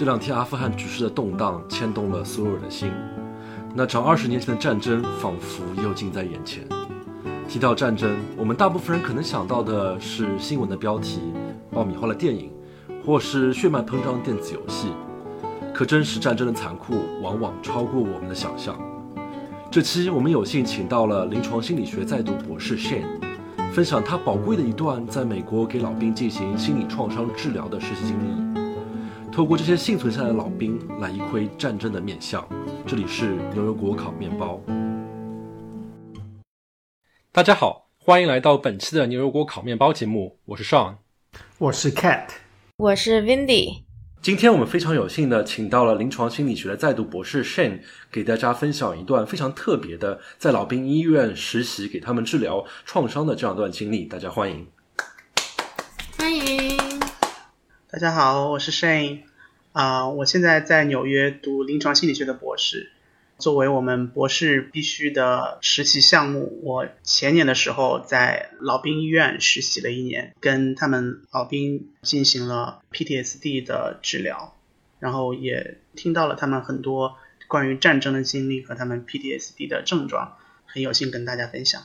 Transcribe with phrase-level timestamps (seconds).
[0.00, 2.90] 这两天阿富汗局势的动荡牵动了所有人的心，
[3.74, 6.66] 那场二十年前的战争仿佛又近在眼前。
[7.46, 11.20] 提到战争，我们大部分人可能想到的是新闻的标题、
[11.70, 12.50] 爆米花的电影，
[13.04, 14.88] 或是血脉喷张的电子游戏。
[15.74, 18.80] 可真实战争的残酷往往超过我们的想象。
[19.70, 23.04] 这期我们有幸请到了临床心理学在读博士 Shane，
[23.70, 28.59] 分享他宝贵的一段在美国给老兵进行心理创伤治疗的实习经历。
[29.32, 32.44] 透过这些幸存下来的老兵来一窥战争的面相。
[32.84, 34.60] 这里是牛油果烤面包。
[37.30, 40.96] 大家好，欢迎来到本期的牛油果烤面包节目，我是 Sean，
[41.58, 42.26] 我是 Cat，
[42.78, 43.84] 我是 Windy。
[44.20, 54.06] 今天我们非常有幸的请到了临床心理学的在读博士 Shane，给大家分享一段非常特别的在老兵医院实习给他们治疗创伤的这样一段经历。
[54.06, 54.66] 大家欢迎，
[56.18, 56.89] 欢迎。
[57.92, 59.22] 大家好，我是 Shane，
[59.72, 62.92] 啊，我现在在纽约读临床心理学的博士。
[63.36, 74.54] 作为我们博士必须的实习项目，我前年的时候在老兵医院实习了一年，跟他们老兵进行了 PTSD 的治疗，
[75.00, 77.16] 然后也听到了他们很多
[77.48, 81.82] 关于战争的经历和他们 PTSD 的症状，很有幸跟大家分享。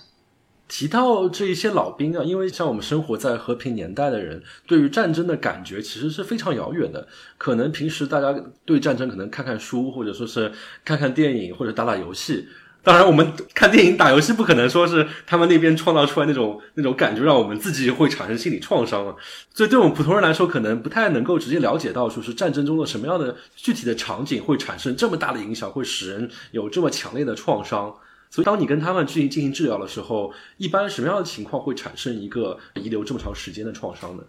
[0.68, 7.08] 提到这一些老兵啊，因为像我们生活在和平年代的人，对于战争的感觉其实是非常遥远的。
[7.38, 8.36] 可能平时大家
[8.66, 10.52] 对战争可能看看书，或者说是
[10.84, 12.48] 看看电影，或者打打游戏。
[12.82, 19.16] 当然，我们看电影、打游戏不可能说是他们那边创造出来那种那种感觉，让我们自己会产生心理创伤啊。
[19.56, 27.92] 所以，对我们普通人来说，可能不太能够直接了解到，说是战争中的什么样的具体的场景会产生这么大的影响，会使人有这么强烈的创伤。
[28.36, 34.24] 所以，当你跟他们进行进行治疗的时候，一般什么样的情况会产生一个遗留这么长时间的创伤呢？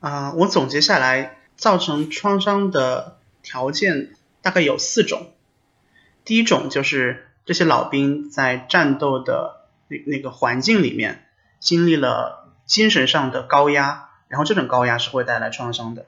[0.00, 5.28] 啊，我总结下来，造成创伤的条件大概有四种。
[6.24, 11.24] 第一种就是这些老兵在战斗的那那个环境里面
[11.60, 16.06] 经历了精神上的高压，然后这种高压是会带来创伤的。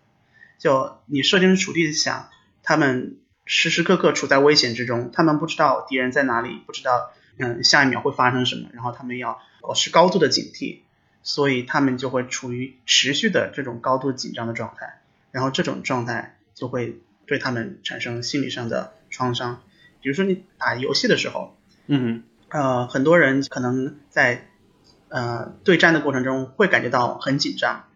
[0.58, 2.28] 就你设身处地的想，
[2.64, 7.12] 他们时时刻刻处在危险之中，他们不知道敌人在哪里，不知道。
[7.38, 8.68] 嗯，下一秒会发生什么？
[8.72, 10.80] 然后他们要保持高度的警惕，
[11.22, 15.00] 所以他们就会处于持续的这种高度紧张的状态，
[15.32, 19.62] 然后这种状态就会对他们产生心理上的创伤。
[20.00, 24.48] 比如说你打游戏的时候，嗯，呃，很多人可能在
[25.08, 27.88] 呃对战的过程中会感觉到很紧张，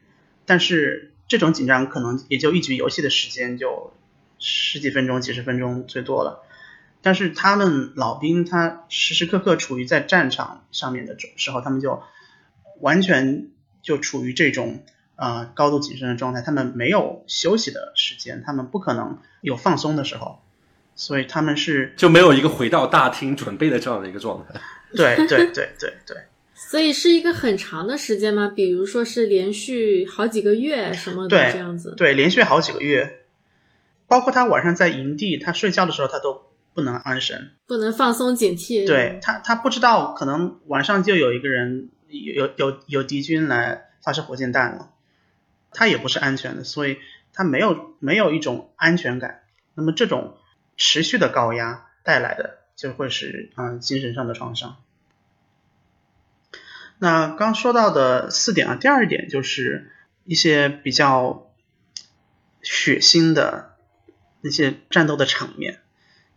[0.45, 3.93] 但是这种紧张可能也就一局游戏的时间就
[4.39, 6.43] 十几分钟、几十分钟最多了。
[7.03, 12.03] 但是他们老兵，他时时刻刻处于在战场上面的时候，他们就
[12.81, 13.49] 完全
[13.81, 14.85] 就处于这种
[15.17, 20.43] 呃高度谨慎的状态，他们没有休息的时间，他们不可能有放松的时候，
[20.95, 24.61] 所以他们是就没有一个回到大厅准备的这样的一个状态。
[24.95, 26.17] 对对对对对。
[26.55, 28.53] 所以是一个很长的时间吗？
[28.55, 31.95] 比如说是连续好几个月什么的这样子？
[31.97, 33.21] 对，连续好几个月，
[34.07, 36.50] 包括他晚上在营地，他睡觉的时候，他都。
[36.73, 38.87] 不能安神，不能放松警惕。
[38.87, 44.93] 对他，他不知道可能晚上就有一个人有有有有敌军来发射火箭弹了，
[45.73, 46.99] 他也不是安全的，所以
[47.33, 49.43] 他没有没有一种安全感。
[49.75, 50.37] 那么这种
[50.77, 54.77] 持续的高压带来的就会是嗯精神上的创伤。
[56.99, 59.91] 那刚说到的四点啊，第二点就是
[60.25, 61.51] 一些比较
[62.63, 63.77] 血腥的
[64.43, 65.81] 那些战斗的场面。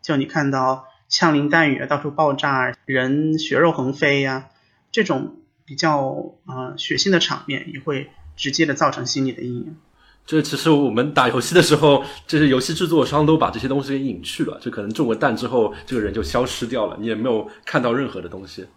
[0.04, 4.50] 就你看到枪林弹雨到处爆炸，人血肉横飞呀，
[4.92, 9.78] 这种比较啊血腥的场面，也会直接的造成心理的阴影。
[10.26, 18.68] 这其实我们打游戏的时候，这些游戏制作商都把这些东西给隐去了，就可能中了弹之后，这个人就消失掉了，你也没有看到任何的东西。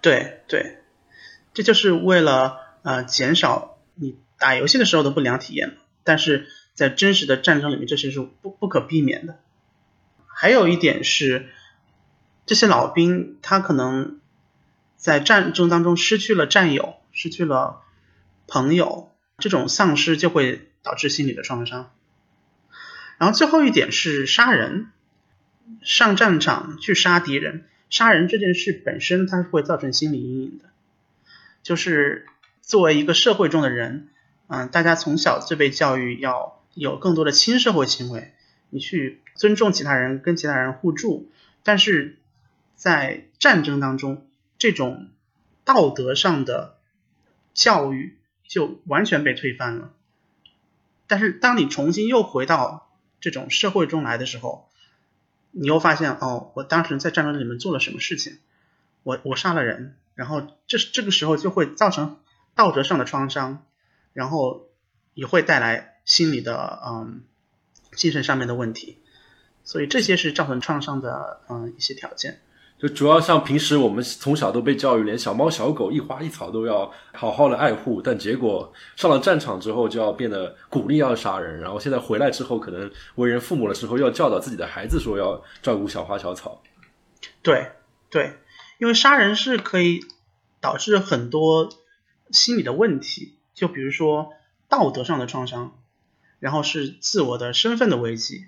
[0.00, 0.78] 对对，
[1.54, 9.38] 这就是为了呃减少你打游戏的时候的不良体验，但是在真实的战争里面，这些是不不可避免的。
[10.40, 11.48] 还有一点是，
[12.46, 14.20] 这些老兵他可能
[14.96, 17.82] 在战争当中失去了战友，失去了
[18.46, 21.90] 朋友，这种丧失就会导致心理的创伤。
[23.18, 24.92] 然后最后一点是杀人，
[25.82, 30.66] 上战场去杀敌人，杀人这件事本身它是会造成心理阴影的。
[31.64, 32.28] 就是
[32.62, 34.06] 作为一个社会中的人，
[34.46, 38.34] 嗯，大家从小就被教育要有更多的亲社会行为。
[38.70, 41.30] 你去尊重其他人，跟其他人互助，
[41.62, 42.18] 但是
[42.74, 44.26] 在战争当中，
[44.58, 45.08] 这种
[45.64, 46.78] 道德上的
[47.54, 48.16] 教育
[48.46, 49.92] 就完全被推翻了。
[51.06, 54.68] 但是当你重新又回到这种社会中来的时候，
[55.50, 58.38] 你又发现哦，我当时在战争里面做了什么事情，
[59.02, 62.18] 我我杀了人，然后这这个时候就会造成
[62.54, 63.64] 道德上的创伤，
[64.12, 64.68] 然后
[65.14, 67.22] 也会带来心理的嗯
[67.98, 68.96] 精神上面的问题，
[69.64, 72.40] 所以这些是造成创伤的嗯一些条件。
[72.78, 86.62] 就主要像平时我们从小都被教育，连小猫小狗一花一草都要好好的爱护，但结果上了战场之后就要变得鼓励要杀人，然后现在回来之后可能为人父母了之后要教导自己的孩子说要照顾小花小草。
[87.42, 87.72] 对
[88.10, 88.34] 对，
[88.78, 89.98] 因为杀人是可以
[90.60, 91.68] 导致很多
[92.30, 94.30] 心理的问题，就比如说
[94.68, 95.76] 道德上的创伤，
[96.40, 98.46] 然后是自我的身份的危机。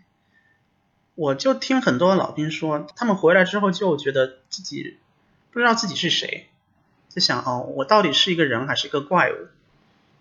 [1.15, 4.97] 我就听很多老兵说，他们回来之后就觉得自己
[5.51, 6.49] 不知道自己是谁，
[7.09, 9.49] 就想哦，我到底是一个人还是一个怪物？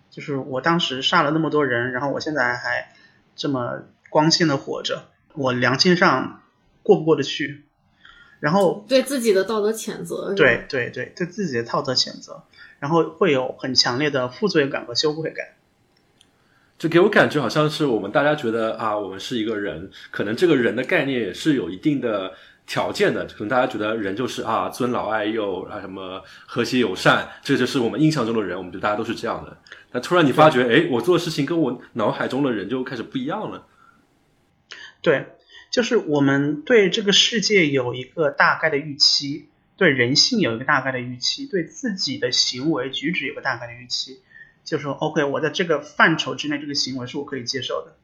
[0.09, 2.93] 就是我当时杀了那么多人，然后我现在还
[3.35, 5.05] 这么光鲜的活着，
[5.35, 6.41] 我良心上
[6.83, 7.63] 过不过得去？
[8.39, 12.43] 然后对自己的道德谴责，对对对，对自己的道德谴责，
[12.79, 15.49] 然后会有很强烈的负罪感和羞愧感。
[16.79, 22.33] 就给我感觉好像是我们大家觉得啊，我们是一个人，可能这个人的概念也是有一定的
[22.65, 23.25] 条件的。
[23.25, 28.57] 可能大家觉得人就是啊，尊老爱幼啊，什么和谐友善，这就是我们印象中的人。
[28.57, 29.57] 我们觉得大家都是这样的。
[29.91, 33.67] 但突然你发觉，哎，我做的事情跟我脑海中的人就开始不一样了。
[35.01, 35.25] 对，
[35.71, 44.21] 就是我们对这个世界有一个大概的预期，对人性有一个大概的预期，对自己的行为举止有个大概的预期。
[44.69, 47.95] 就说 OK，我在这个范畴之内，这个行为是我可以接受的。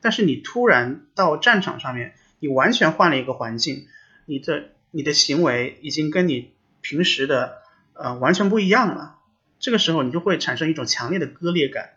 [0.00, 3.86] 但是你突然到战场上面，你完全换了一个环境，
[4.26, 7.58] 你的你的行为已经跟你平时的
[7.92, 9.18] 呃完全不一样了。
[9.60, 11.90] 这个时候你就会产生一种强烈的割裂感。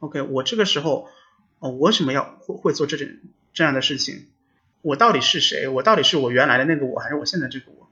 [0.00, 1.08] OK，我这个时候
[1.58, 3.08] 哦，我为什么要会会做这种
[3.54, 4.26] 这样的事情？
[4.82, 5.68] 我到底是谁？
[5.68, 7.88] 我到底是我原来的那个我，还是我现在这个我？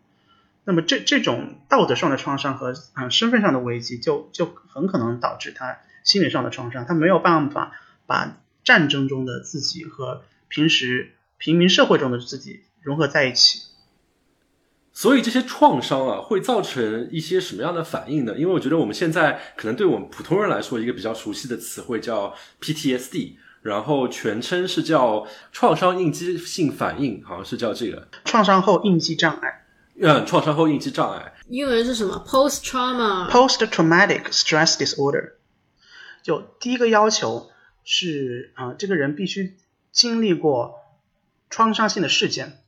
[0.65, 7.73] 那么这这种道德上的创伤和嗯身份上的危机，就就很可能导致他心理上的创伤，他没有办法
[8.07, 13.63] 把战争中的自己和平时平民社会中的自己融合在一起。
[14.95, 18.37] 所以这些创伤啊，会造成一些什么样的反应呢？
[18.37, 29.62] 因为我觉得我们现在可能对我们普通人来说，一个比较熟悉的词汇叫 PTSD，然后全称是叫创伤应激性反应，好像是叫这个创伤后应激障碍。
[29.95, 33.29] 嗯，创伤后应激障碍，英文是什么？Post trauma。
[33.31, 35.35] Post traumatic stress disorder。
[36.23, 37.51] 就第一个要求
[37.85, 39.57] 是，啊，这个人必须
[39.93, 40.81] 经历过
[41.51, 42.59] 创伤性的事件。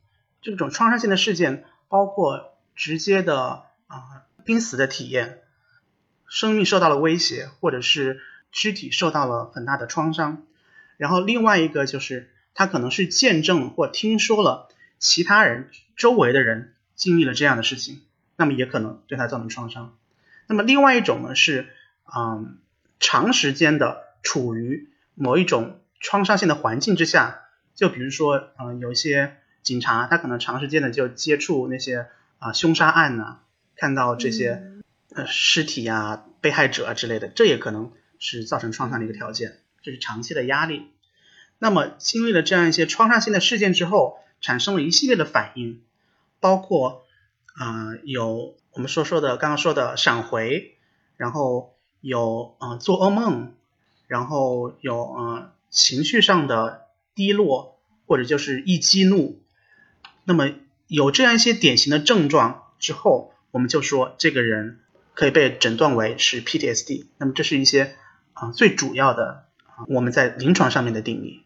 [0.42, 5.40] 这种创伤性的事件包括直接的啊濒死的体验，
[6.28, 8.20] 生命受到了威胁，或者是
[8.52, 10.42] 躯体受到了很大的创伤。
[10.98, 14.68] 然后另外一个就是，他可能是见证或听说了
[14.98, 16.73] 其他人周围的人。
[16.94, 18.02] 经历了这样的事情，
[18.36, 19.96] 那么也可能对他造成创伤。
[20.46, 21.68] 那么另外一种呢是，
[22.14, 22.58] 嗯，
[23.00, 27.40] 长时间的处于某一种创伤性的环境之下，
[27.74, 32.08] 就比如说，嗯，有一些警察他可能长时间的就接触那些
[32.38, 33.38] 啊凶杀案呐，
[33.76, 34.62] 看到这些
[35.14, 40.90] 呃尸体啊、被害者啊之类的，这也可能是造成创伤的一个条件，这是长期的压力。
[41.58, 45.80] 那么经历了这样一些创伤性的事件之后，产生了一系列的反应。
[46.44, 47.06] 包括
[47.54, 50.76] 啊，有我们说说的刚刚说的闪回，
[51.16, 53.54] 然后有啊做噩梦，
[54.08, 56.82] 然后有啊情绪上的
[57.14, 59.40] 低落，或者就是易激怒。
[60.24, 60.50] 那么
[60.86, 64.80] 有这样一些典型的症状之后，我们就说这个人
[65.14, 67.06] 可以被诊断为是 PTSD。
[67.16, 67.96] 那么这是一些
[68.34, 71.40] 啊最主要的啊我们在临床上面的定义。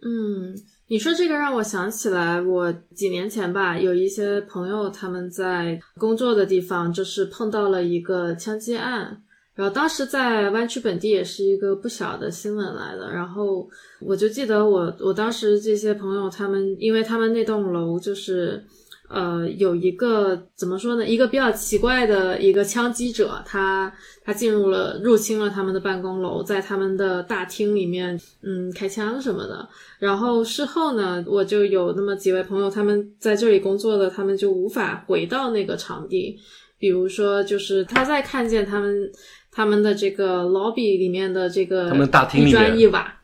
[0.00, 0.62] 嗯。
[0.88, 9.22] 你说这个让我想起来，我几年前吧，有一些朋友他们在工作的地方就是碰到了一个枪击案，
[9.54, 13.12] 然后当时在湾区本地也是一个不小的新闻来的。
[13.12, 13.68] 然后
[14.00, 18.64] 我就记得我我当时这些朋友他们，因为他们那栋楼就是。
[19.08, 21.06] 呃，有一个怎么说呢？
[21.06, 23.90] 一个比较奇怪的一个枪击者，他
[24.22, 29.66] 他进入了入侵了他们的办公楼，在他们的大厅里面，嗯，开枪什么的。
[29.98, 36.38] 然后事后呢，我就有那么几位朋友，他们在这里工作的，他们就无法回到那个场地。
[36.78, 39.10] 比如说，就是他在看见他们
[39.50, 43.17] 他们的这个 lobby 里面的这个他们大厅一砖一瓦。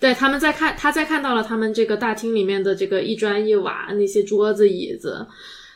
[0.00, 5.24] 对，他们在看，他在看到了他们这个大厅里面的这个一砖一瓦，那些桌子椅子，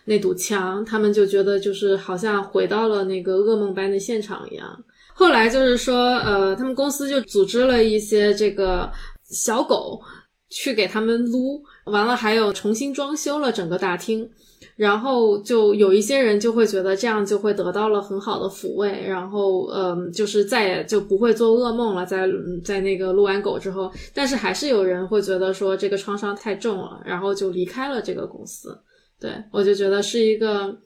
[0.06, 4.84] 那堵墙，他们就觉得就是好像回到了那个噩梦般的现场一样。
[5.12, 8.90] 后来就是说，呃，他们公司就组织了一些这个
[9.22, 10.00] 小狗。
[10.50, 14.30] 去给他们撸，完了还有重新装修了整个大厅。
[14.76, 22.28] 然后就有一些人就会觉得这样就会得到了很好的抚慰，然后嗯，就是再也就不会做噩梦了，在
[22.64, 28.76] 在那个撸完狗之后，但是还是有人会觉得说这个创伤太重了，然后就离开了这个公司。
[29.20, 30.76] 对我就觉得是一个，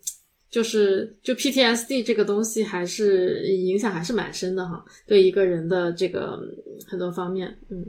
[0.50, 6.38] 就是就 PTSD 这个东西还是影响还是蛮深的哈，对一个人的这个
[6.86, 7.86] 很多方面，嗯，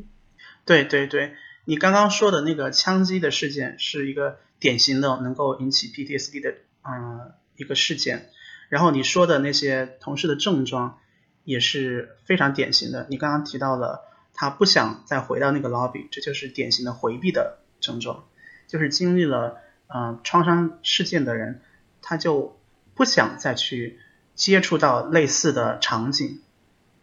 [0.66, 1.34] 对对对，
[1.66, 4.38] 你刚刚说的那个枪击的事件是一个。
[4.60, 8.30] 典型的能够引起 PTSD 的嗯一个事件，
[8.68, 11.00] 然后你说的那些同事的症状
[11.44, 13.08] 也是非常典型的。
[13.10, 18.26] 你刚刚提到了他不想再回到那个 lobby，这就是典型的回避的症状。
[18.68, 21.62] 就是经历了嗯创伤事件的人，
[22.02, 22.60] 他就
[22.96, 24.00] 不想再去
[24.36, 26.42] 接触到类似的场景，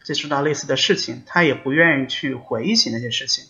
[0.05, 3.47] 接触到类似的事情，他也不愿意去回忆起那些事情。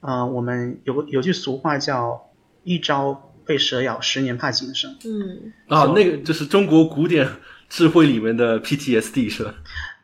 [0.00, 2.22] 嗯，我们有个有句俗话叫。
[2.66, 4.98] 一朝被蛇咬，十年怕井绳。
[5.04, 7.30] 嗯啊，那个就是中国古典
[7.68, 9.54] 智慧里面的 PTSD 是吧？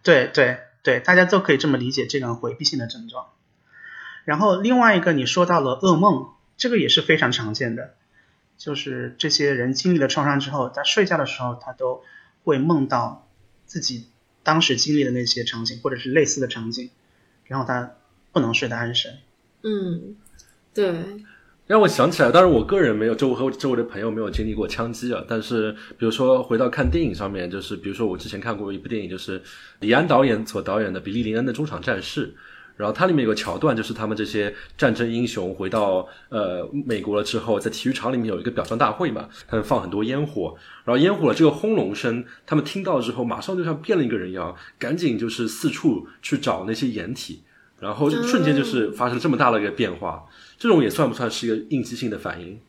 [0.05, 3.27] 对对对，大家都可以这么理解这种回避性的症状。
[4.25, 7.95] 然后另外一个，你说到了噩梦，这个也是非常常见的，
[8.57, 12.05] 就是这些人经历了创伤之后，在睡觉的时候，他都
[12.45, 13.29] 会梦到
[13.67, 14.07] 自己
[14.45, 16.91] 当时经历的那些场景，或者是类似的场景，
[17.45, 17.97] 然后他
[18.31, 19.19] 不能睡得安神。
[19.65, 20.15] 嗯，
[20.73, 21.25] 对。
[21.69, 25.25] 让我想起来，当然我个人没有，周围和周围的朋友没有经历过枪击啊。
[25.29, 29.41] 但是，比如说回到看电影上面，就是比如说我之前看过一部电影，就是
[29.79, 32.27] 李安导演所导演的《比利林恩的中场战事》，
[32.77, 40.55] 然后它里面有个桥段，就是他们这些战争英雄回到呃美国了之后，在体育场里面有一个表彰大会嘛，他们放很多烟火，
[40.85, 47.45] 然后烟火的这个轰隆声，他们听到之后，马上就像变了一个人一样，赶紧就是四处去找那些掩体，
[47.79, 50.25] 然后瞬间就是发生这么大的一个变化。
[50.63, 52.61] 这种也算不算是一个应激性的反应？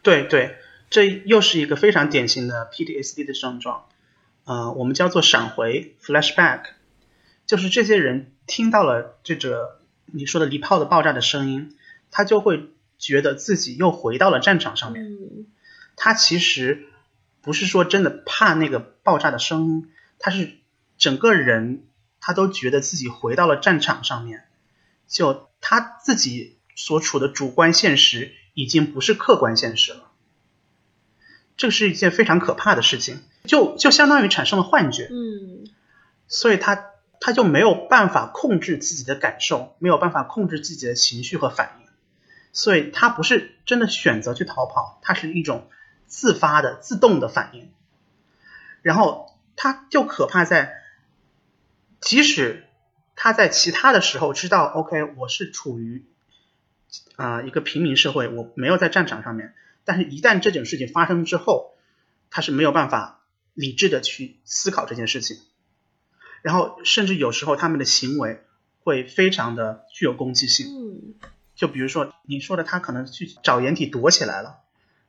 [0.00, 0.58] 对对，
[0.90, 3.86] 这又是一个非常典型的 PTSD 的症状，
[4.44, 6.66] 呃，我们叫做闪回 （flashback），
[7.44, 11.76] 就是这些人听到了这个你说的离炮的爆炸的声音，
[12.12, 15.04] 他就会觉得自己又回到了战场上面。
[15.96, 16.86] 他其实
[17.42, 19.90] 不是说真的怕那个爆炸的声音，
[20.20, 20.52] 他是
[20.96, 21.88] 整个人
[22.20, 24.44] 他都觉得自己回到了战场上面，
[25.08, 26.54] 就他自己。
[26.76, 30.12] 所处的主观现实已经不是客观现实了，
[31.56, 35.70] 这是一件非常可怕的事情，就就相当于产生了幻觉，嗯，
[36.28, 41.88] 所以他他就没有办法控制自己的感受，没有办法控制自己的情绪和反应，
[42.52, 45.70] 所以他不是真的选择去逃跑，他是一种
[46.06, 47.70] 自发的自动的反应，
[48.82, 50.74] 然后他就可怕在，
[52.02, 52.66] 即使
[53.14, 56.04] 他在其他的时候知道，OK，我是处于。
[57.16, 61.74] 啊，一个平民社会，我没有在战场上面，但是一旦这种事情发生之后，
[62.30, 63.20] 他是没有办法
[63.54, 65.38] 理智的去思考这件事情，
[66.42, 68.42] 然后甚至有时候他们的行为
[68.80, 70.66] 会非常的具有攻击性。
[70.66, 71.14] 嗯，
[71.54, 74.60] 就比如说你说的，他可能去找掩体躲起来了，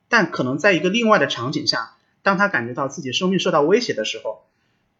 [0.08, 4.44] 但可能在一个另外的场景下，当他感觉到自己生命受到威胁的时候。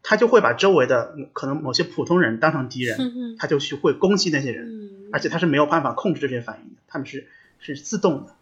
[0.01, 8.35] 他就会把周围的可能某些普通人当成敌人，他就去会攻击那些人，而且它是没有办法控制这些反应的，他们是是自动的。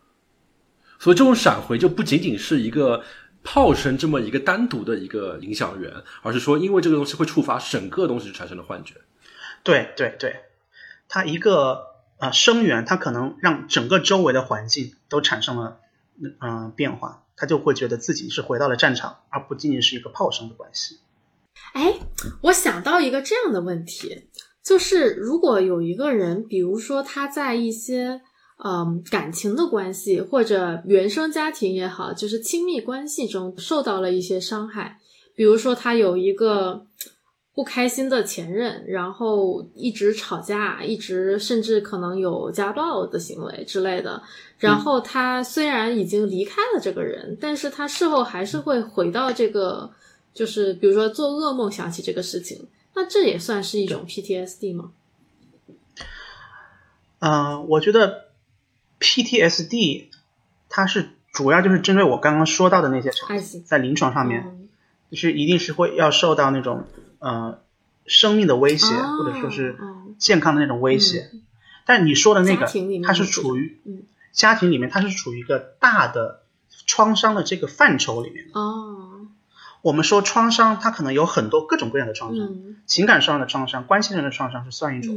[0.99, 3.05] 所以这种闪回就不仅仅是一个
[3.45, 5.93] 炮声这么一个单独的一个影响源，
[6.23, 8.95] 而是说因为这个东西会触发整个东西产生的幻觉。
[9.63, 10.37] 对对对，
[11.09, 11.87] 它一个
[12.19, 15.81] 啊声源，它可能让整个周围的环境都产生了
[16.41, 20.99] 嗯变化，他就会觉得自己是回到了战场，而不仅仅是一个炮声的关系。
[21.75, 21.99] 哎，
[22.43, 24.29] 我想到一个这样的问题，
[24.67, 28.21] 就是如果有一个人，比如说他在一些
[28.65, 34.99] 嗯感情的关系或者原生家庭也好，就是亲密关系中受到了一些伤害，
[35.37, 36.85] 比如说他有一个
[37.55, 44.21] 不开心的前任，然后一直吵架，一直甚至可能有家暴的行为之类的，
[44.59, 49.89] 然后他虽然已经离开了这个人，但是他事后还是会回到这个。
[50.35, 52.61] 就是比如说做噩梦想起这个事情，
[52.97, 54.91] 那这也算是一种 PTSD 吗？
[57.19, 58.29] 嗯，我觉得
[58.99, 60.07] PTSD
[60.71, 64.69] 它是主要就是针对我刚刚说到的那些场景，在临床上面，
[65.11, 66.87] 就是一定是会要受到那种
[67.19, 67.61] 呃
[68.07, 69.77] 生命的威胁或者说是
[70.19, 71.31] 健康的那种威胁。
[71.85, 72.67] 但你说的那个，
[73.05, 73.79] 它是处于
[74.33, 76.43] 家庭里面，它是处于一个大的
[76.87, 79.16] 创伤的这个范畴里面哦。
[79.87, 82.49] 我们说创伤，它可能有很多各种各样的创伤，
[82.87, 85.15] 情感上的创伤、关系上的创伤是算一种。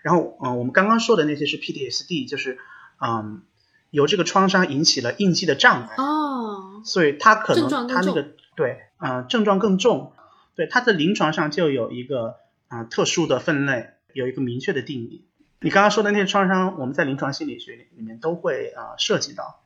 [0.00, 2.56] 然后，嗯，我们刚刚说的那些是 PTSD，就是
[2.98, 3.42] 嗯，
[3.90, 10.14] 由这个创伤引起了应激的障碍，哦，所以它可能它那个对，呃，症状更重，
[10.54, 12.36] 对，它的临床上就有一个
[12.68, 15.26] 啊、呃特殊的分类，有一个明确的定义。
[15.60, 19.60] 你刚刚说的那些创伤，我们在临床心理学里里面都会啊、呃涉及到，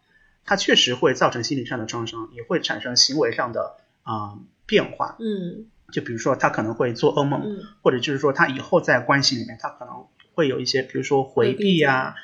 [0.44, 5.16] 它确实会造成心理上的创伤，也会产生行为上的啊、变化。
[5.20, 12.14] 嗯就比如说他可能会做噩梦，嗯或者就是说他以后在关系里面，他可能会有一些，比如说回避呀、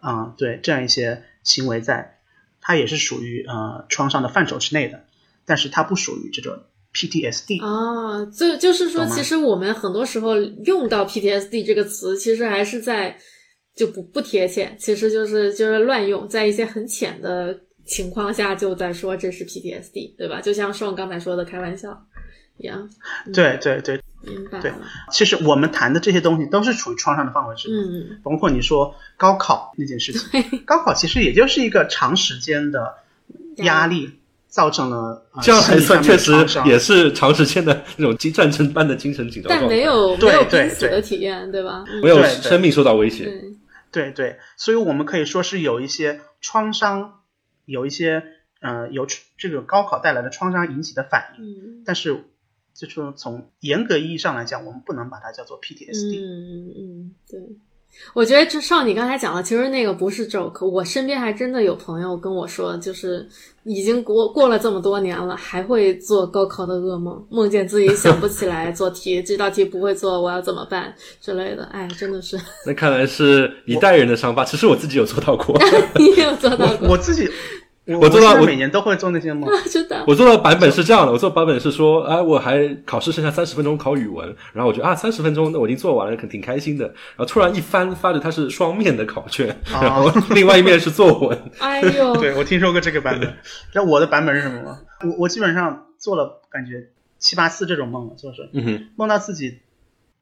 [0.00, 2.18] 啊，对这样一些行为在，
[2.60, 5.04] 它也是属于呃创伤的范畴之内的，
[5.44, 7.64] 但是它不属于这种 PTSD。
[7.64, 13.16] 啊，就就是说，其实我们很多时候用到 PTSD 这个词，其实还是在
[13.76, 20.40] 就不不贴切，其实就是就是乱用，在一些很浅的情况下就在说这是 PTSD，对吧？
[20.40, 22.06] 就像宋刚才说的开玩笑
[22.58, 22.88] 一样。
[23.26, 23.32] 嗯。
[23.32, 24.72] 对对对，明白对。
[25.10, 32.94] 其实我们谈的这些东西都是处于创伤的范围之内，嗯包括你说高考那件事情， 高考其实也就是一个长时间的
[33.56, 34.10] 压力
[34.48, 36.32] 造成了、呃、这样还算确实
[36.64, 41.84] 也是长时间的那种精战争般的精神紧张，但没有没对有对对濒死的体验，对吧？
[41.88, 42.00] 嗯。
[42.00, 43.24] 没有生命受到威胁。
[43.24, 43.42] 对，
[43.90, 47.21] 对对，所以我们可以说是有一些创伤，
[47.64, 48.24] 有一些
[48.60, 52.24] 呃由这个高考带来的创伤引起的反应，嗯但是
[52.74, 56.20] 就是说从严格意义上来讲，我们不能把它叫做 PTSD。
[56.20, 57.40] 嗯嗯，对。
[58.14, 60.66] 我觉得这少你刚才讲的，其实那个不是 joke。
[60.66, 63.26] 我身边还真的有朋友跟我说，就是
[63.64, 71.64] 已经过过了这么多年了，还会做高考的噩梦，梦见自己想不起来 做题，这道题不会做，我要怎么办之类的。
[71.72, 74.44] 哎，真的是那看来是一代人的伤疤。
[74.44, 75.56] 其实我自己有做到过，
[75.96, 77.28] 你也有做到过，我自己，
[77.84, 79.50] 我我做到我每年都会做那些梦。
[79.68, 80.04] 真的。
[80.06, 86.86] 我做的版本是这样的，我做的版本是说，哎，我还考试剩下三十分钟考语文，然后我觉得啊，三十分钟那我已经做完了，可挺开心的。
[86.86, 91.38] 然后突然一翻，发觉它是双面的考卷，然后另外一面是作文。
[91.58, 93.36] 哎呦，对，我听说过这个版本。
[93.74, 94.80] 那我的版本是什么吗？
[95.04, 99.58] 我我基本上做了感觉七八次这种梦了，就是嗯哼，梦到自己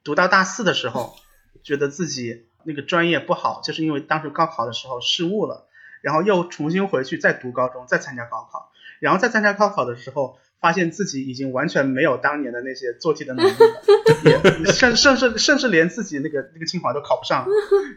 [0.02, 1.14] 读到大四的时候，
[1.62, 5.66] 觉得自己那个专业不好，就是因为当时高考的时候失误了，
[6.02, 17.46] 然后又重新回去再读高中，再参加高考，然后再参加高考的时候，发现自己已经完全没有当年的那些做题的能力了，也 甚甚至甚至连自己那个那个清华都考不上，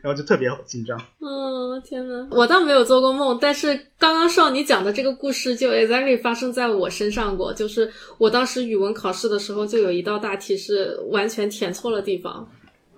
[0.02, 0.98] 然后就特别紧张。
[1.20, 7.54] 嗯，天呐，我倒没有做过梦，但是刚刚少你讲的这个故事就 exactly 发生在我身上过。
[7.54, 12.48] 就是我当时语文考试的时候，就有一道大题是完全填错了地方，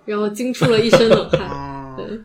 [0.04, 1.40] 然后惊出了一身冷汗。
[1.48, 2.20] 哦，对，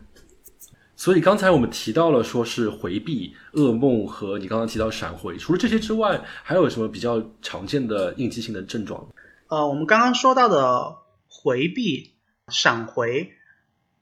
[1.02, 9.08] 所以刚才我们提到了说是回避、噩梦和你刚刚提到闪回，除了这些之外，还有什么比较常见的应激性的症状？
[9.48, 12.12] 呃，我们刚刚说到的回避、
[12.46, 13.32] 闪回，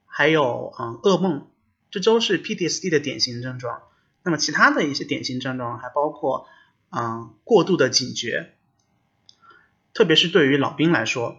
[0.04, 1.46] 还有嗯噩梦，
[1.90, 3.80] 这都是 PTSD 的典型症状。
[4.22, 6.48] 那么其他的一些典型症状还包括
[6.90, 8.52] 嗯过度的警觉，
[9.94, 11.38] 特别是对于老兵来说，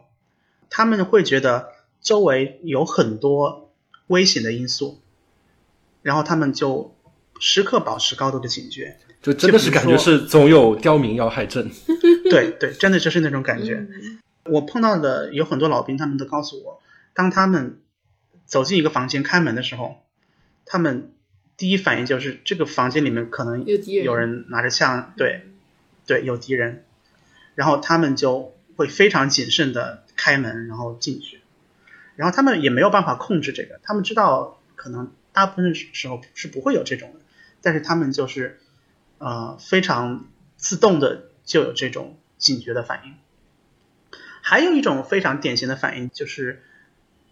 [0.72, 1.70] 他们会觉得
[2.02, 3.72] 周围有很多
[4.08, 5.01] 危险的因素，
[6.02, 6.96] 然后他们就
[7.40, 8.98] 时刻保持高度的警觉。
[9.22, 11.70] 就真的是感觉是总有刁民要害朕。
[12.30, 13.76] 对对，真的就是那种感觉。
[13.76, 16.82] 嗯我碰到的有很多老兵，他们都告诉我，
[17.14, 17.80] 当他们
[18.48, 20.04] 走进一个房间开门的时候，
[20.66, 21.14] 他们
[21.58, 25.46] 第一反应就是这个房间里面可能有敌人有人拿着枪，对
[26.08, 26.86] 对，有敌人，
[27.54, 31.42] 然后他们就会非常谨慎的开门，然后进去，
[32.16, 37.20] 然后他们也没有办法控制这个，他们知道可能大部分时候是不会有这种的，
[37.62, 38.60] 但是他们就是
[39.18, 43.16] 呃非常自动的就有这种警觉的反应。
[44.42, 46.64] 还有一种非常典型的反应就是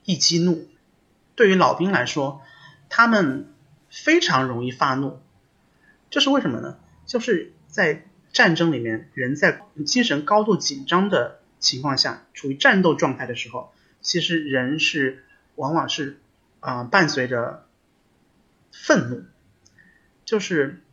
[0.05, 0.67] 易激怒。
[1.35, 2.41] 对于老兵来说，
[2.89, 3.47] 他们
[3.89, 5.19] 非常容易发怒，
[6.09, 6.77] 这是为什么呢？
[7.05, 15.23] 就是在战争里面，人在精神高度紧张的情况下，处于战斗状态的时候，其实人是
[15.55, 16.19] 往往是
[16.59, 17.65] 啊、伴随着
[18.71, 19.23] 愤怒，
[20.25, 20.83] 就是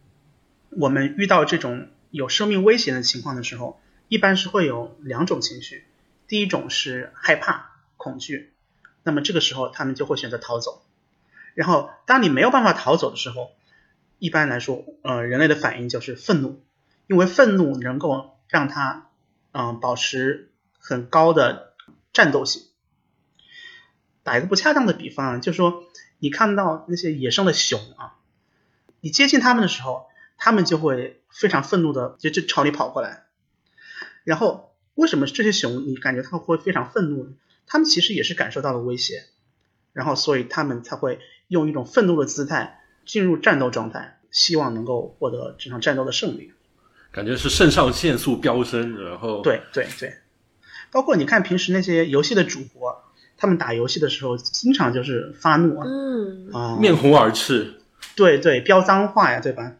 [0.71, 5.85] 我们遇到这种有生命危险的情况的时候，一般是会有两种情绪。
[6.29, 8.53] 第一种是害怕、恐惧，
[9.03, 10.83] 那么这个时候他们就会选择逃走。
[11.55, 13.53] 然后，当你没有办法逃走的时候，
[14.19, 16.63] 一般来说，呃，人类的反应就是愤怒，
[17.07, 19.09] 因为愤怒能够让他，
[19.53, 21.75] 嗯、保持很高的
[22.13, 22.63] 战斗性。
[24.27, 25.85] 打一个不恰当的比方啊，就是说，
[26.19, 28.17] 你看到那些野生的熊啊，
[29.01, 33.23] 你接近它们的时候，它们就会非常愤怒的就就朝你跑过来，
[34.25, 34.65] 然后。
[34.97, 37.33] 为什么这些熊你感觉它会非常愤怒呢？
[37.67, 39.27] 它们其实也是感受到了威胁，
[39.93, 46.55] 然后所以它们才会用一种愤怒的姿态进入战斗状态，希望能够获得这场战斗的胜利。
[47.13, 50.15] 感觉是肾上腺素飙升，然后对对对，
[50.91, 53.06] 包括你看平时那些游戏的主播，
[53.37, 57.81] 他们打游戏的时候，经常就是发怒啊，嗯啊、面红耳赤。
[58.15, 59.75] 对对，飙脏话呀，对吧？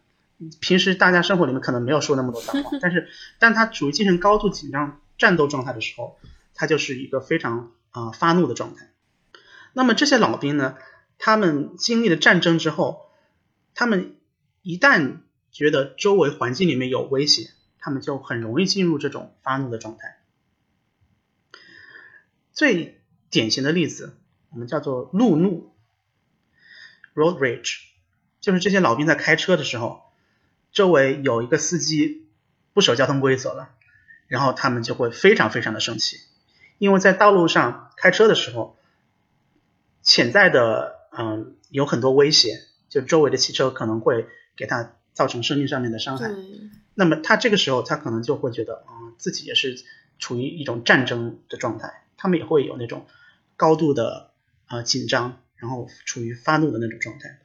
[0.59, 3.07] 平时大家生活里面可能没有说那么多脏话， 但是，
[3.39, 6.19] 但他处于精神高度紧张战斗状态的时候，
[6.53, 8.91] 他就是一个非常啊、呃发怒的状态。
[9.73, 10.75] 那么这些老兵呢，
[11.17, 13.07] 他们经历了战争之后，
[13.73, 14.15] 他们
[14.61, 15.17] 一旦
[15.51, 20.19] 觉得周围环境里面有威胁，他们就很容易进入这种发怒的状态。
[22.53, 22.96] 最
[23.29, 24.17] 典型的例子，
[24.49, 25.73] 我们叫做路怒
[27.13, 27.79] （road rage），
[28.39, 30.01] 就是这些老兵在开车的时候，
[30.71, 32.27] 周围有一个司机
[32.73, 33.69] 不守交通规则了，
[34.27, 36.17] 然后他们就会非常非常的生气，
[36.77, 38.77] 因为在道路上开车的时候，
[40.01, 46.31] 潜在的嗯有很多威胁，就周围的汽车可能会给他造成生命上面的伤害。
[46.93, 49.83] 那么他这个时候，他可能就会觉得，啊、自己也是
[50.17, 53.05] 处于一种战争的状态，他们也会有那种
[53.57, 54.31] 高度的
[54.67, 57.39] 啊、呃紧张，然后处于发怒的那种状态。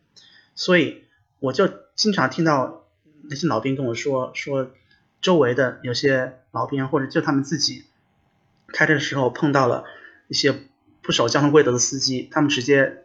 [0.54, 1.04] 所以
[1.40, 2.86] 我就经常听到
[3.22, 4.70] 那些老兵跟我说，说
[5.20, 7.86] 周围的有些老兵或者就他们自己
[8.68, 9.84] 开车的时候碰到了
[10.28, 10.54] 一些
[11.00, 13.04] 不守交通规则的司机，他们直接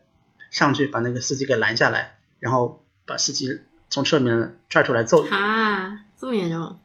[0.51, 5.39] 上去把那个司机给拦下来，然后把司机从车里面拽出来揍一顿。
[5.39, 6.79] 啊，这么严重？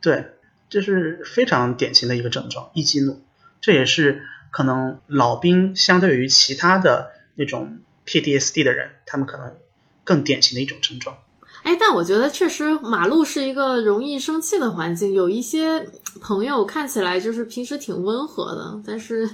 [0.00, 0.32] 对，
[0.68, 3.22] 这是非常典型的一个症状，易激怒。
[3.60, 4.22] 这也是
[4.52, 9.56] 可能老兵相对于其他的那种 PTSD 的人，他们可能
[10.04, 11.18] 更典型的一种症状。
[11.64, 15.12] 哎，但我觉得确实马路是一个容易生气的环境。
[15.12, 15.88] 有一些
[16.20, 19.28] 朋友看起来就是平时挺温和的，但是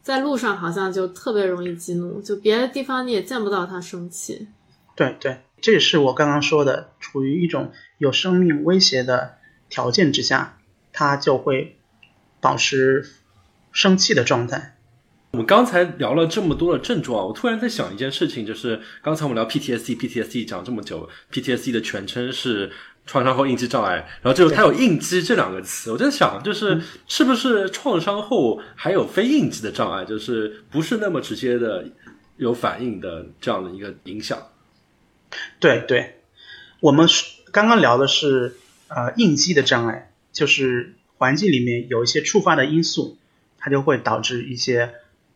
[0.00, 4.48] 在路上好像就特别容易激怒，就别的地方你也见不到他生气。
[4.94, 9.34] 对对，这也是我刚刚说的，处于一种有生命威胁的
[9.68, 10.58] 条件之下，
[10.92, 11.80] 他就会
[12.40, 13.04] 保持
[13.76, 14.78] 生气的状态。
[15.32, 22.72] 我们刚才聊了这么多的症状，我突然在想一件事情，就是刚才我们聊 PTSD，PTSD 讲这么久，PTSD 的全称是
[23.04, 31.84] 创伤后应激障碍，然后这个它有应激这两个词，我在想，就是是不是创伤后还有非应激的障碍，就是不是那么直接的
[32.38, 34.38] 有反应的这样的一个影响？
[35.60, 36.20] 对对，
[36.80, 38.56] 我们是刚刚聊的是
[38.88, 43.18] 呃应激的障碍，就是环境里面有一些触发的因素，
[43.66, 44.94] 它就会导致一些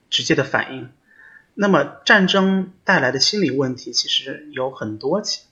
[0.08, 0.88] 直接的反应。
[1.54, 5.46] 那么战争带来的心理问题其实有很多起，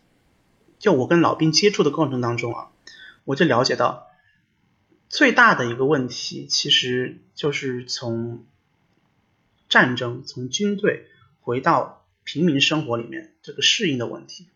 [0.79, 2.69] 就我跟老兵接触的过程当中啊，
[3.25, 4.07] 我就了解到
[5.09, 8.47] 最大的一个问题其实就是从
[9.69, 11.09] 战争从军队
[11.41, 14.47] 回到平民生活里面这个适应的问题。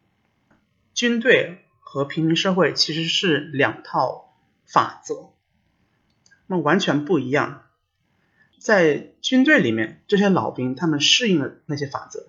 [0.95, 4.33] 军队和平民社会其实是两套
[4.65, 5.33] 法则，
[6.47, 7.62] 那完全不一样。
[8.63, 12.27] 在军队里面，这些老兵他们适应了那些法则。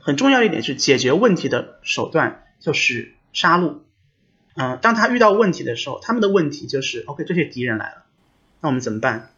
[0.00, 3.78] 很重要一点是，解决问题的手段就是杀戮。
[4.54, 8.04] 嗯、当他遇到问题的时候，他们的问题就是：OK，这些敌人来了，
[8.60, 9.32] 那我们怎么办？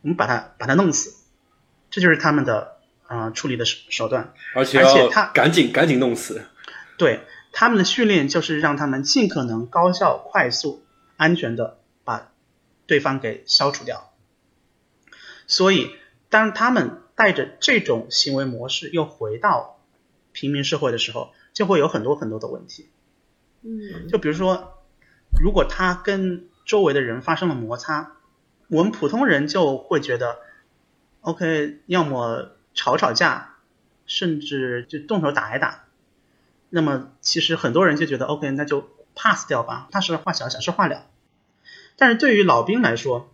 [0.00, 1.14] 我们把他把他弄死，
[1.90, 4.34] 这就是他们的啊、呃处理的手手段。
[4.56, 6.42] 而且而且他赶紧赶紧弄死。
[6.98, 7.20] 对
[7.52, 10.84] 他们的训练就是让他们尽可能高效、快速、
[11.16, 12.32] 安全的把
[12.86, 14.11] 对方给消除掉。
[15.46, 15.90] 所以，
[16.30, 19.78] 当他们带着这种行为模式又回到
[20.32, 22.88] 平民社会的时候，就会有很多很多的问题。
[23.62, 24.82] 嗯，就比如说，
[25.40, 28.16] 如果他跟周围的人发生了摩擦，
[28.68, 30.38] 我们普通人就会觉得
[31.20, 33.56] ，OK，要么吵吵架，
[34.06, 35.84] 甚至就动手打一打。
[36.70, 41.06] 那么其实很多人就觉得 OK，那就 pass 掉吧，大事化小，小事化了。
[41.96, 43.31] 但是对于老兵来说，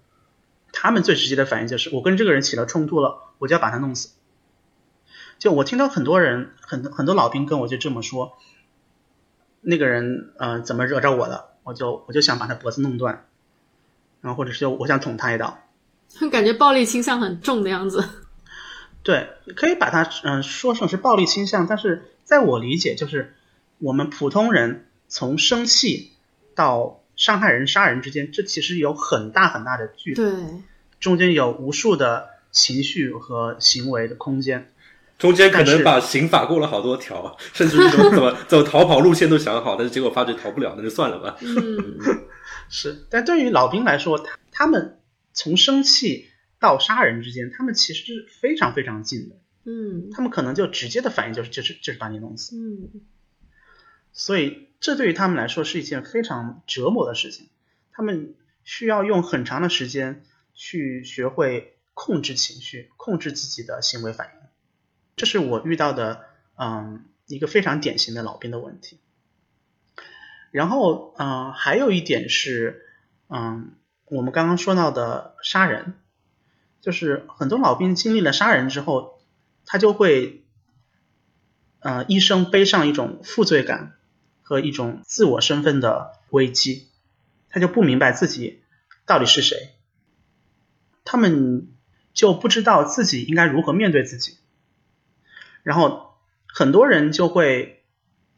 [0.80, 4.10] 他们最直接的反应就是，我跟这个人起了冲突了，我就要把他弄死。
[5.40, 8.38] 就我听到很多人，很多很多老兵跟我就这么说，
[9.60, 13.26] 那个人呃怎么惹着我了，我就我就想把他脖子弄断，
[14.20, 15.58] 然后或者是我想捅他一刀。
[16.30, 18.08] 感觉暴力倾向很重的样子。
[19.02, 23.34] 对，可以把它嗯、呃说成是暴力倾向，但是在我理解，就是
[23.78, 26.12] 我们普通人从生气
[26.54, 30.33] 到伤害人、杀人之间，这其实有很大很大的距离，对，
[30.98, 34.72] 中间有无数的情绪和行为的空间。
[35.18, 41.37] 中间可能把刑法过了好多条， 甚至一种怎么 走逃跑路线都想好，但是结果发觉逃不了，那就算了吧。
[41.40, 41.98] 嗯，
[42.70, 45.00] 是，但对于老兵来说，他他们
[45.33, 46.28] 从生气
[46.61, 49.35] 到杀人之间，他们其实是非常非常近的。
[49.64, 52.57] 嗯他们可能就直接的反应就是就是就是把你弄死。
[52.57, 53.02] 嗯
[54.12, 57.48] 所以这对于他们来说是一件非常折磨的事情，
[57.90, 64.48] 他们需要用很长的时间去学会控制情绪，控制自己的行为反应。
[65.16, 66.24] 这是我遇到的，
[66.56, 69.00] 嗯，一个非常典型的老兵的问题。
[70.52, 72.86] 然后，嗯，还有一点是，
[73.28, 73.72] 嗯，
[74.04, 75.94] 我们刚刚说到的杀人，
[76.80, 79.20] 就是很多老兵经历了杀人之后，
[79.66, 80.44] 他就会，
[81.80, 83.97] 呃，一生背上一种负罪感
[84.48, 86.88] 和一种自我身份的危机，
[87.50, 88.62] 他就不明白自己
[89.04, 89.74] 到底是谁，
[91.04, 91.68] 他们
[92.14, 94.38] 就不知道自己应该如何面对自己，
[95.62, 96.14] 然后
[96.46, 97.84] 很多人就会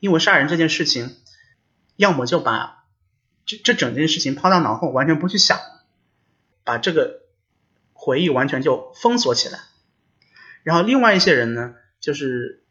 [0.00, 1.14] 因为杀人这件事情。
[1.96, 2.86] 要么就把
[3.44, 5.60] 这这整件事情抛到脑后，完全不去想，
[6.64, 7.20] 把这个
[7.92, 9.58] 回忆完全就封锁起来。
[10.62, 12.64] 然后另外一些人呢，就是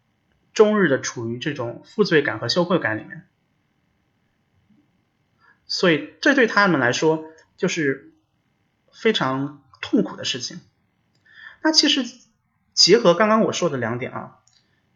[0.52, 3.29] 终日的处于这种负罪感和羞愧感里面，
[5.70, 7.24] 所以这对他们来说
[7.56, 8.12] 就是
[8.92, 10.60] 非常痛苦的事情。
[11.64, 12.04] 那其实
[12.74, 14.40] 结合刚刚我说的两点啊，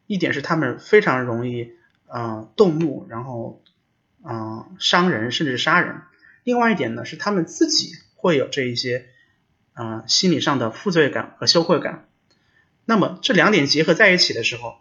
[0.08, 1.72] 一点是他们非常容易
[2.08, 3.64] 嗯、动怒，然后。
[4.26, 6.04] 嗯，伤人甚至杀人。
[6.46, 9.10] 另外一点呢，是他们自己会有这一些，
[9.74, 12.08] 嗯，心理上的负罪感和羞愧感。
[12.86, 14.78] 那么这两点结合在一起的时候，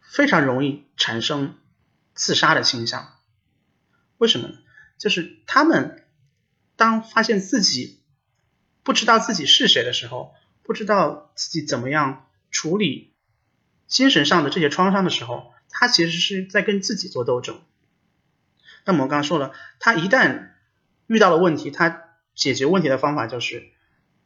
[0.00, 1.58] 非常容易产生
[2.14, 3.12] 自杀的倾向。
[4.20, 4.58] 为什么呢？
[4.98, 6.04] 就是他们
[6.76, 8.02] 当发现自己
[8.82, 13.14] 不知道自己是谁的时候，不知道自己怎么样处理
[13.86, 15.52] 精神上的这些创伤的时候。
[15.72, 17.60] 他其实是在跟自己做斗争。
[18.84, 20.50] 那么我刚刚说了，他一旦
[21.06, 23.70] 遇到了问题，他解决问题的方法就是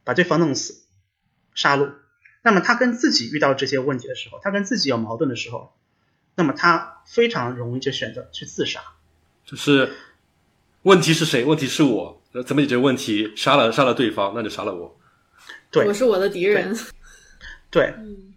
[0.03, 0.85] 把对方弄死、
[1.53, 1.93] 杀戮。
[2.41, 5.77] 那么他跟自己遇到这些问题的时候，他跟自己有矛盾的时候，
[6.33, 8.81] 那么他非常容易就选择去自杀。
[9.45, 9.93] 就是
[10.81, 11.45] 问题是谁？
[11.45, 12.21] 问题是我。
[12.45, 13.33] 怎么解决问题？
[13.35, 14.99] 杀了杀了对方，那就杀了我。
[15.71, 16.75] 对，我是我的敌人。
[17.69, 17.93] 对。
[17.97, 18.33] 嗯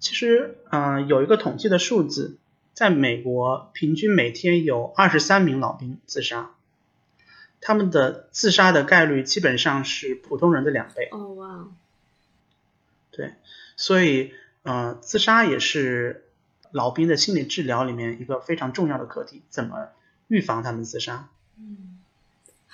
[0.00, 2.38] 其实，嗯、呃，有一个统计的数字，
[2.72, 6.54] 在美国平均每天有二十三名老兵自杀，
[7.60, 11.08] 他们的自杀的概率基本上是普通人的两倍。
[11.10, 11.66] 哦哇！
[13.10, 13.32] 对，
[13.76, 16.27] 所以，呃，自杀也是
[16.72, 19.88] 老兵的心理治疗里面一个非常重要的课题，怎么
[20.28, 21.28] 预防他们自杀？
[21.58, 21.98] 嗯，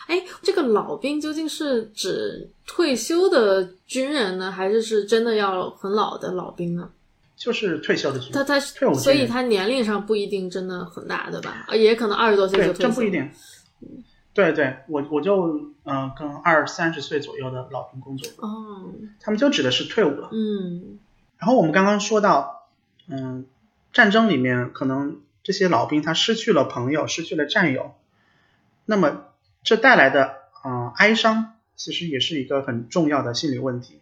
[0.07, 6.91] 哎，这个老兵究竟是指退休的军人呢，还是是真的要很老的老兵呢？
[7.37, 11.67] 就是退休的军人，他他退伍所以他年龄上不一定真的很大，对吧？
[11.69, 12.83] 啊也可能二十多岁就对，退休。
[12.83, 13.31] 真不一定。
[14.33, 20.29] 对对，我我就嗯、呃跟二三十岁左右的老兵工作过，哦，他们就指的是退伍了。
[20.33, 20.99] 嗯
[21.39, 22.69] 然后我们刚刚说到，
[23.09, 23.47] 嗯，
[23.95, 27.95] 战争里面可能这些老兵他失去了朋友，失去了战友，
[28.85, 29.29] 那么
[29.63, 34.01] 这带来的嗯、呃哀伤，其实也是一个很重要的心理问题。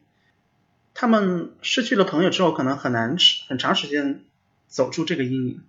[0.94, 3.16] 他们失去了朋友之后，可能很难
[3.48, 4.24] 很长时间
[4.66, 5.60] 走出这个阴影，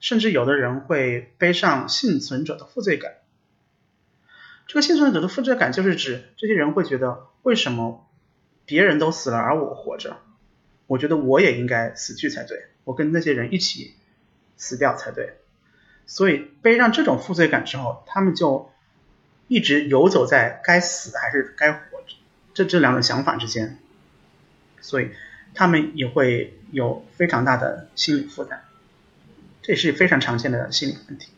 [0.00, 3.12] 甚至有的人会背上幸存者的负罪感。
[4.66, 8.08] 这个幸存者的负罪感就是指这些人会觉得，为什么
[8.66, 10.16] 别人都死了而我活着？
[10.92, 13.94] 我觉得我也应该死去才对，我跟那些人一起
[14.58, 15.38] 死掉才对。
[16.04, 18.70] 所以背上这种负罪感之后，他们就
[19.48, 22.14] 一直游走在该死还是该活着
[22.52, 23.78] 这这两种想法之间，
[24.82, 25.08] 所以
[25.54, 28.60] 他们也会有非常大的心理负担，
[29.62, 31.30] 这也是非常常见的心理问题。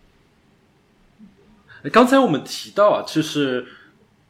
[1.93, 3.67] 刚才我们提到啊，就是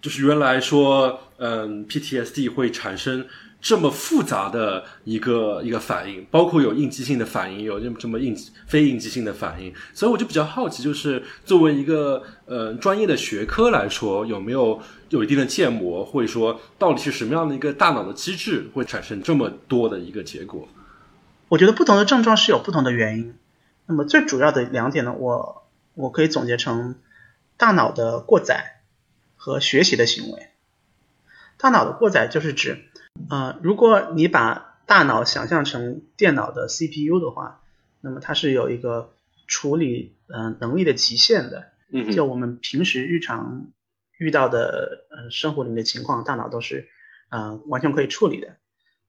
[0.02, 3.26] 就是原来说，嗯，PTSD 会产生
[3.64, 20.68] 这么复杂的一个一个反应，包括有应激性的反应，有这么这么应非应激性的反应，所以我就比较好奇，就是作为一个呃专业的学科来说，有没有有一定的建模，或者说到底是什么样的一个大脑的机制会产生这么多的一个结果？
[21.48, 23.34] 我觉得不同的症状是有不同的原因。
[23.86, 26.96] 那么最主要的两点呢，我我可以总结成
[27.56, 28.82] 大脑的过载
[29.36, 30.50] 和学习的行为。
[31.56, 32.84] 大脑的过载就是指，
[33.30, 37.62] 呃，如果你把大脑想象成电脑的 CPU 的话，
[38.00, 39.14] 那么它是有一个
[39.46, 41.72] 处理嗯、呃、能力的极限的。
[41.90, 43.68] 嗯就我们平时日常
[44.18, 46.88] 遇到的呃生活里面的情况，大脑都是
[47.30, 48.56] 呃完全可以处理的。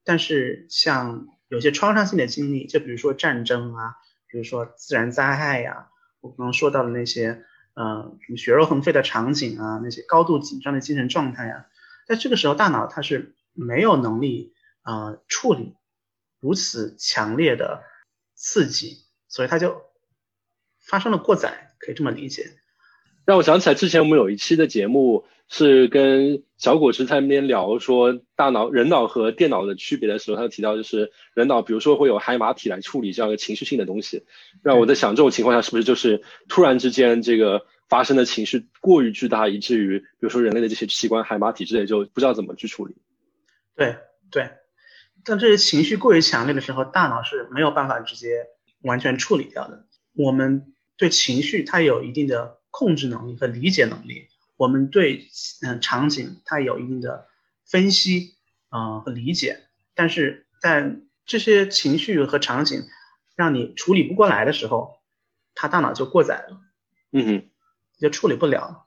[0.04, 3.96] 但是像有些创伤性的经历，就比如说战争啊，
[4.30, 5.88] 比如说自然灾害呀、
[6.22, 11.66] 我刚刚说到的那些呃什么血肉横飞的场景啊，那些高度紧张的精神状态啊，
[12.08, 15.74] 在这个时候大脑它是没有能力呃处理
[16.40, 17.82] 如此强烈的
[18.36, 19.82] 刺激，所以他就
[20.80, 22.52] 发生了过载，可以这么理解。
[23.26, 34.26] 让我想起来之前我们有一期的节目是跟小果实在那边聊说大脑人脑和电脑的区别的时候，他提到就是人脑比如说会有海马体来处理这样一个情绪性的东西，
[34.62, 42.96] 让我在想这种情况下是不是就是突然之间这个发生的情绪过于巨大，以至于比如说人类的这些器官海马体之类就不知道怎么去处理。
[43.76, 43.98] 对
[44.32, 44.52] 对，
[45.24, 48.48] 当这些情绪过于强烈的时候，大脑是没有办法直接
[48.82, 49.86] 完全处理掉的。
[50.14, 52.60] 我们对情绪它有一定的。
[52.78, 55.30] 控制能力和理解能力，我们对
[55.62, 57.26] 嗯场景它有一定的
[57.66, 58.36] 分析
[58.68, 62.86] 啊和理解，但是在这些情绪和场景
[63.38, 65.00] 让你处理不过来的时候，
[65.54, 66.60] 它大脑就过载了，
[67.14, 67.50] 嗯哼，
[67.98, 68.86] 就处理不了。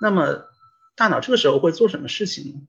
[0.00, 0.44] 那么
[0.94, 2.60] 大脑这个时候会做什么事情呢？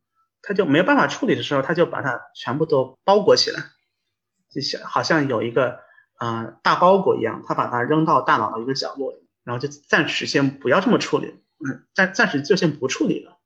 [0.42, 3.64] 它就没有办法处理的时候，他就把它全部都包裹起来，
[4.50, 5.80] 就像好像有一个
[6.16, 9.20] 啊大包裹一样，他把它扔到大脑的一个角落里。
[9.46, 11.28] 然后就暂时先不要这么处理，
[11.66, 13.40] 嗯，暂暂时就先不处理了，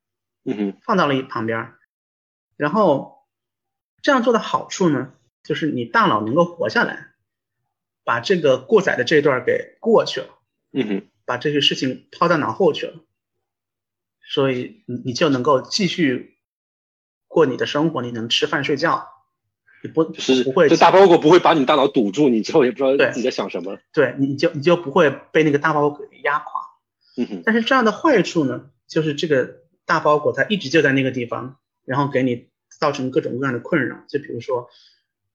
[0.44, 1.76] 嗯哼，放到了一旁边。
[2.58, 3.26] 然后
[4.02, 7.14] 这样做的好处呢，就是你大脑能够活下来，
[8.04, 10.28] 把这个过载的这一段给过去了，
[10.74, 13.00] 嗯哼，把这些事情抛在脑后去了，
[14.28, 16.33] 所以你你就能够继续
[17.34, 19.10] 过你的生活，你能吃饭睡觉。
[19.84, 23.78] 你不是不会，这大包裹不会把你大脑堵住，你之后也不知道自己在想什么。
[23.92, 26.62] 对，你就你就不会被那个大包裹给压垮。
[27.18, 27.44] 嗯哼。
[27.46, 32.48] 但是这样的坏处呢，就是这个大包裹它一直就在那个地方，然后给你
[32.80, 33.98] 造成各种各样的困扰。
[34.08, 34.70] 就比如说，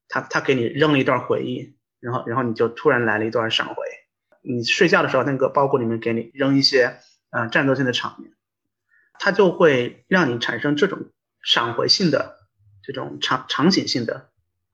[0.08, 3.74] 他他给你扔了一段回忆，然后然后你就突然来了一段闪回。
[4.40, 6.96] 你睡觉的时候，那个包裹里面给你扔一些
[7.28, 8.32] 呃战斗性的场面，
[9.18, 11.10] 它就会让你产生这种
[11.48, 12.36] 闪回性的
[12.82, 14.28] 这种场场景性的。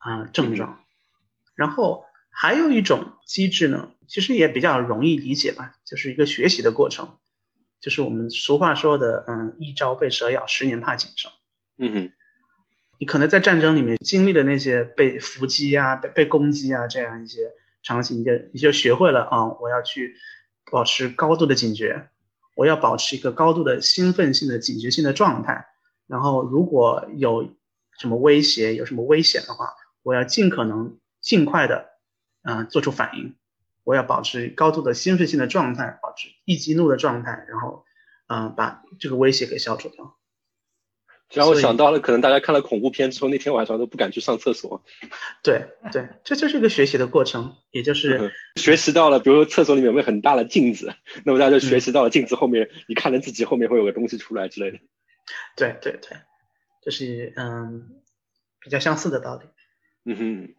[0.07, 0.85] 啊，症状，
[1.55, 7.17] 然后还有一种机制呢，其实也比较容易理解吧，就是一个学习的过程，
[7.81, 11.33] 就是我们俗话说的，嗯，一朝被蛇咬，十年怕井绳。
[11.79, 12.13] 嗯哼，
[12.99, 20.17] 你可能在战争里面经历的那些被伏击啊、被被攻击啊这样一些场景，你就你就学会了啊，我要去
[20.71, 22.11] 保持高度的警觉，
[22.57, 25.67] 我要保持一个高度的兴奋性的警觉性的状态，
[26.07, 27.49] 然后如果有
[27.99, 29.75] 什么威胁、有什么危险的话。
[30.05, 31.87] 我要尽可能尽快的，
[32.43, 33.37] 嗯，做出反应。
[33.85, 37.87] 我要保持高度的兴奋性的状态，保持易激怒的状态，然后，
[38.27, 40.19] 嗯，把这个威胁给消除掉。
[41.33, 44.85] 让我想到了，可能大家看了恐怖片之后，那天晚上都不敢去上厕所。
[45.43, 50.93] 对对，这就是一个学习的过程，也就是学习到了，比如说厕所里面有没有很大的镜子，
[51.25, 54.79] 那么大家就学习到了镜子后面，你看着自己后面会有个东西出来之类的。
[55.57, 56.19] 对对对，
[56.83, 58.03] 这是嗯
[58.61, 59.47] 比较相似的道理。
[60.05, 60.55] 嗯哼，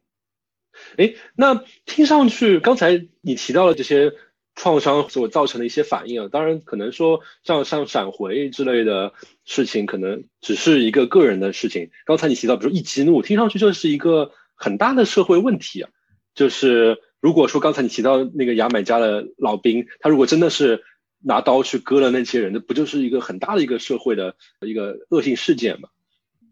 [0.97, 4.13] 哎，那听上去刚才你提到了这些
[4.55, 11.91] 创伤所造成的一些反应啊，当然可能说像像闪回之类的事情，可能只是一个个人的事情。
[12.05, 15.89] 刚才你提到，比如一激怒，听上去就是一个很大的社会问题啊。
[16.33, 20.83] 就是如果说刚才你提到那个牙买加的老兵，他如果真的是
[21.19, 25.89] 拿刀去割了那些人，那不就是一个很大的一个社会的一个恶性事件吗？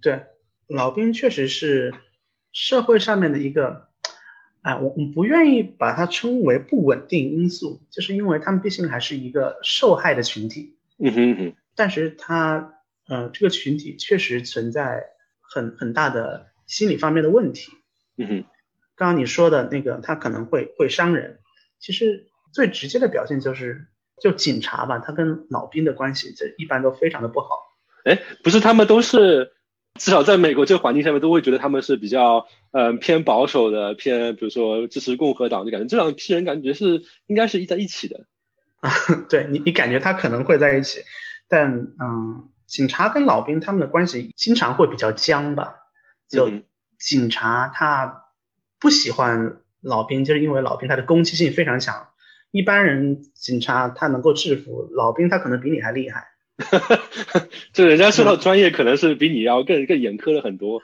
[0.02, 0.24] 对，
[0.68, 1.94] 老兵确实是。
[2.56, 3.88] 社会上面的一个，
[4.62, 10.78] 哎，我我不愿意把它称为不稳定因素，就是因为他们毕竟还是一个受害的群体。
[11.00, 11.56] 嗯哼哼。
[11.74, 12.76] 但是他，
[13.08, 15.04] 呃，这个群体确实存在
[15.42, 17.72] 很很大的心理方面的问题。
[18.18, 18.46] 嗯哼。
[18.96, 21.40] 刚刚你说的那个，他可能会会伤人。
[21.80, 23.88] 其实最直接的表现就是，
[24.24, 27.50] 就警察吧，他跟老兵的关系，这一般都非常的不好。
[28.06, 29.52] 哎，不是，他们都是。
[30.00, 38.26] 至少在美国这个环境下面，都会觉得他们是比较呃偏保守的，偏比如说支持共和党，就感觉这两批人感觉是应该是一在一起的。
[38.82, 38.90] 啊，
[39.30, 41.02] 对你，你感觉他可能会在一起，
[41.48, 45.76] 但嗯，警察跟老兵他们的关系经常会比较僵吧？
[46.28, 46.50] 就
[46.98, 48.24] 警察他
[48.80, 52.08] 不喜欢老兵，就是因为老兵他的攻击性非常强，
[52.54, 56.28] 一般人警察他能够制服，老兵他可能比你还厉害。
[56.58, 60.84] 哈哈，就人家受到专业可能是比你要更更严苛了很多。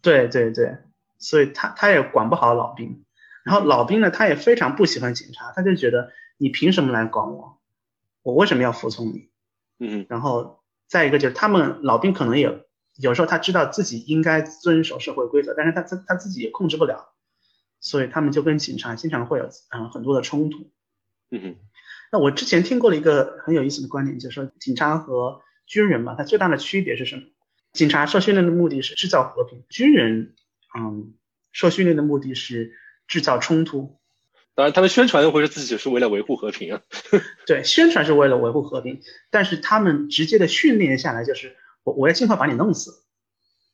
[0.00, 0.78] 对对对，
[1.18, 3.04] 所以他他也管不好老兵，
[3.44, 7.60] 然后老兵呢，他也非常不喜欢警察，他就觉得你凭什么来管我？
[8.22, 9.28] 我为什么要服从你？
[9.78, 12.64] 嗯，然后再一个就是他们老兵可能也
[12.96, 17.12] 有时候他知道自己应该遵守社会规则，但是他他他自己也控制不了，
[17.78, 20.70] 所以他们就跟警察经常会有嗯很多的冲突。
[21.30, 21.56] 嗯哼。
[22.12, 27.22] 那我之前听过了一个很有意思的观点，就是说警察和军人嘛，它最大的区别是什么？
[27.72, 30.34] 警察受训练的目的是制造和平，军人
[30.76, 31.14] 嗯，
[31.52, 32.72] 受训练的目的是
[33.06, 33.96] 制造冲突。
[34.56, 36.82] 当然，他们宣传会是自己是为了维护和平啊。
[37.46, 39.00] 对，宣传是为了维护和平，
[39.30, 43.04] 但是他们直接的训练下来就是我我要尽快把你弄死。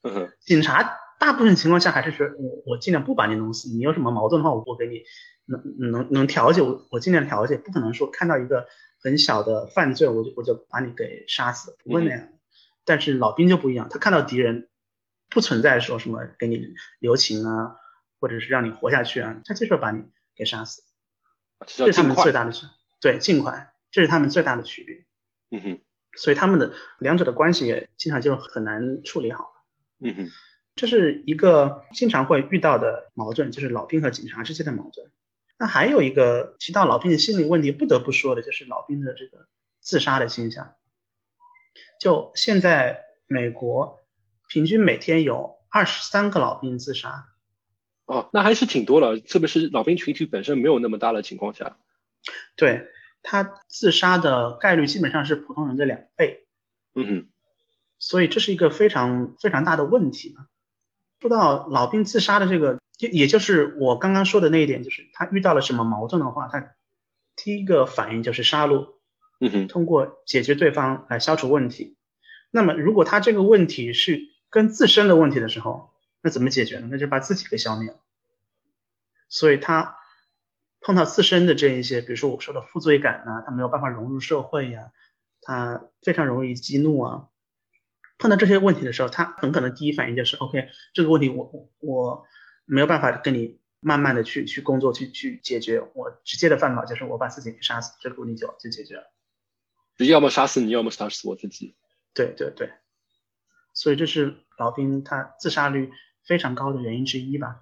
[0.02, 5.02] 嗯哼，警察大部分情况下还是说我我尽量不把你弄死，你有什么矛盾的话，我我给你
[5.46, 8.66] 能能能调解，我我尽量调解，不可能说看到一个
[9.02, 12.28] 很小的犯罪，我就我就把你给杀死，不会那样。
[12.84, 14.68] 但是老兵就不一样，他看到敌人
[15.28, 17.76] 不存在说什么给你留情啊，
[18.20, 20.04] 或者是让你活下去啊，他就是把你
[20.36, 20.82] 给杀死。
[21.66, 22.66] 这是他们最大的区，
[23.00, 25.06] 对，尽快，这是他们最大的区别。
[25.50, 25.80] 嗯哼，
[26.16, 29.52] 所以他们的两者的关系也经常就很难处理好。
[29.98, 30.30] 嗯哼，
[30.76, 35.10] 这是一个经常会遇到的矛盾，就是老兵和警察之间的矛盾。
[35.58, 39.48] 那还有一个提到老兵的心理问题，不得不说的就是老兵的这个
[39.80, 40.74] 自杀的倾向。
[41.98, 44.00] 就现在，美国
[44.48, 47.26] 平均每天有二十三个老兵自杀。
[48.04, 51.78] 哦，那还是挺多了，特别是老兵群体本身没有那么大的情况下。
[52.54, 52.88] 对
[53.22, 56.46] 他自杀的概率基本上是普通人的两倍。
[56.94, 57.28] 嗯哼。
[57.98, 60.36] 所以这是一个非常非常大的问题。
[61.20, 66.74] 说到老兵自杀的这个，就也就是我刚刚说的那一点，就是他遇到了什么矛盾的话，他
[67.36, 68.94] 第一个反应就是杀戮。
[69.38, 71.98] 嗯哼，通过解决对方来消除问题。
[72.50, 75.90] 那么，如果他这个问题是跟自身的问题的时候，
[76.22, 76.88] 那怎么解决呢？
[76.90, 77.98] 那就把自己给消灭了。
[79.28, 79.96] 所以他
[80.80, 84.90] 碰到自身的这一些，比如说我说的负罪感啊，他没有办法融入社会呀，
[85.42, 87.28] 他非常容易激怒啊。
[88.18, 92.26] 碰到这些问题的时候，他很可能第一反应就是 OK，这个问题我我我
[92.64, 99.12] 没有办法跟你慢慢的去去工作去去解决，我直接的办法就是我把自己给杀死，这个问题就就解决了。
[99.98, 101.76] 要么杀死你，要么杀死我自己。
[102.12, 102.70] 对对对，
[103.72, 105.90] 所以这是老兵他自杀率
[106.24, 107.60] 非常高的原因之一吧。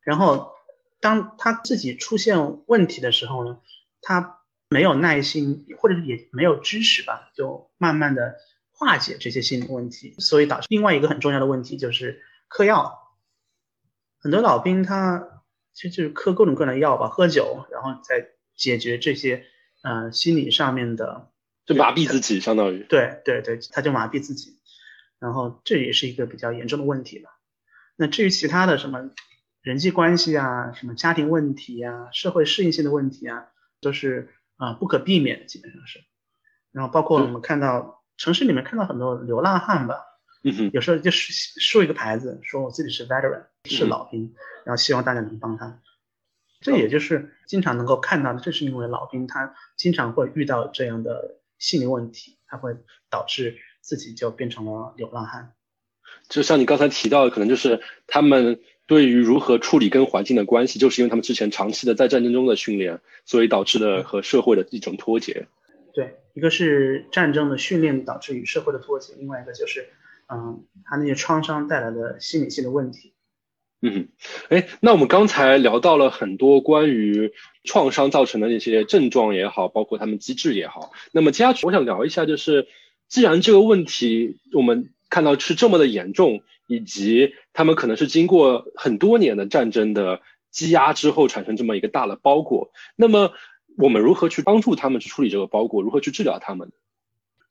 [0.00, 0.52] 然后
[1.00, 3.60] 当他自己出现问题的时候呢，
[4.00, 8.36] 他没有耐心，或者是也没有知识吧，就慢慢的
[8.82, 12.98] 化解这些心理问题，所以导致另外一个很重要的问题就是嗑药。
[14.18, 19.44] 很多老兵他其实就是嗑各种各样的药吧，喝酒，然后再解决这些
[19.82, 21.28] 嗯心理上面的。
[21.64, 24.58] 就麻痹自己，相当于对对对，他就麻痹自己，
[25.20, 27.30] 然后这也是一个比较严重的问题吧。
[27.94, 29.10] 那至于其他的什么
[29.62, 33.46] 人际关系啊、什么家庭问题啊、社会适应性的问题啊，
[33.80, 36.00] 都是啊不可避免的，基本上是。
[36.72, 39.96] 然后包括我们看到城市里面看到很多流浪汉吧，
[40.44, 44.32] 嗯哼，有时候就是竖一个牌子，说我自己是 veteran，是老兵，
[44.64, 45.80] 然后希望大家能帮他。
[46.60, 51.38] 这也就是经常能够看到的，正是因为老兵他经常会遇到这样的。
[51.58, 52.74] 心理问题，他会
[53.08, 55.52] 导致自己就变成了流浪汉。
[56.28, 58.58] 就像你刚才提到的，可能就是他们
[58.88, 65.34] 对于如何处理跟环境的关系，就是因为他们之前长期的在战争中的训练，所以导致的和社会的一种脱节。
[65.34, 65.46] 对，
[66.34, 69.88] 一个是战争的训练导致与社会的脱节，另外一个就是，
[70.28, 73.12] 嗯，他那些创伤带来的心理性的问题。
[73.84, 74.08] 嗯，
[74.48, 77.32] 哎，那我们刚才聊到了很多关于
[77.64, 80.92] 创伤造成的那些症状也好，包括他们机制也好。
[81.10, 82.68] 那么接下去我想聊一下，就是
[83.08, 90.20] 既然这个问题我们看到是这么的严重，以及他们可能是经过很多年的战争的
[90.52, 93.32] 积压之后产生这么一个大的包裹，那么
[93.76, 96.72] 我们如何去帮助他们去处理这个包裹，如何去治疗他们？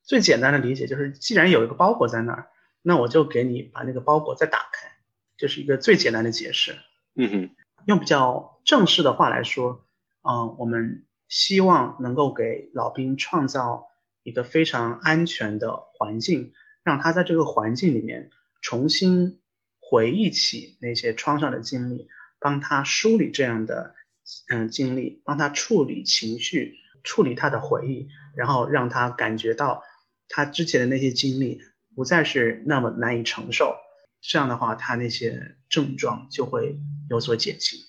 [0.04, 2.50] 最简单的理解就是，既然有一个包裹在那儿，
[2.82, 4.92] 那我就给你把那个包裹再打开。
[5.38, 6.76] 这是一个最简单的解释。
[7.16, 7.50] 嗯哼，
[7.86, 9.86] 用比较正式的话来说，
[10.22, 13.88] 嗯，我们希望能够给老兵创造
[14.24, 16.54] 一个非常安全的环境，
[16.84, 18.30] 让他在这个环境里面
[18.62, 19.40] 重新
[19.80, 22.08] 回忆起那些创伤的经历，
[22.40, 23.96] 帮他梳理这样的
[24.50, 29.84] 嗯经历，帮他处理情绪，处理他的回忆，然后让他感觉到
[30.30, 31.62] 他之前的那些经历
[31.96, 33.76] 不再是那么难以承受。
[34.22, 36.78] 这样的话，他那些症状就会
[37.10, 37.80] 有所减轻。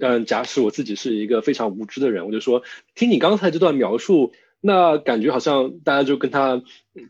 [0.00, 2.62] 嗯，假使我自己是一个非常无知的人，我就说，
[2.94, 6.62] 听你刚才这段描述，那感觉好像大家就跟他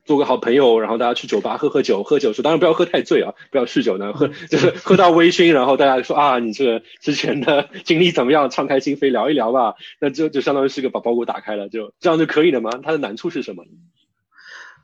[0.04, 8.50] 做个好朋友，然后大家去酒吧喝喝酒，喝酒时当然不要喝太醉啊，不要酗酒呢，喝 就是喝到微醺，然后大家说啊，你这个之前的经历怎么样？
[8.50, 12.70] 敞开心扉聊一聊吧，那就就相当于是个把包裹打开了，就这样就可以了吗？
[12.82, 13.64] 它的难处是什么？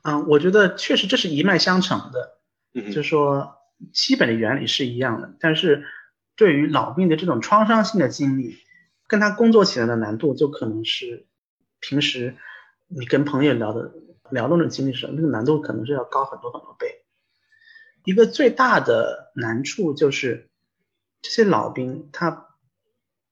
[0.03, 2.39] 嗯，我觉得确实这是一脉相承的。
[2.77, 3.55] 嗯就是说，
[3.93, 5.85] 基本的原理是一样的，但是
[6.35, 8.57] 对于老兵的这种创伤性的经历，
[9.07, 11.25] 跟他工作起来的难度就可能是
[11.79, 12.35] 平时
[12.97, 13.91] 你跟朋友聊的
[14.31, 17.03] 聊那种经历时，那个难度可能是要高很多很多倍。
[18.05, 20.49] 一个最大的难处就是，
[21.21, 22.47] 这些老兵他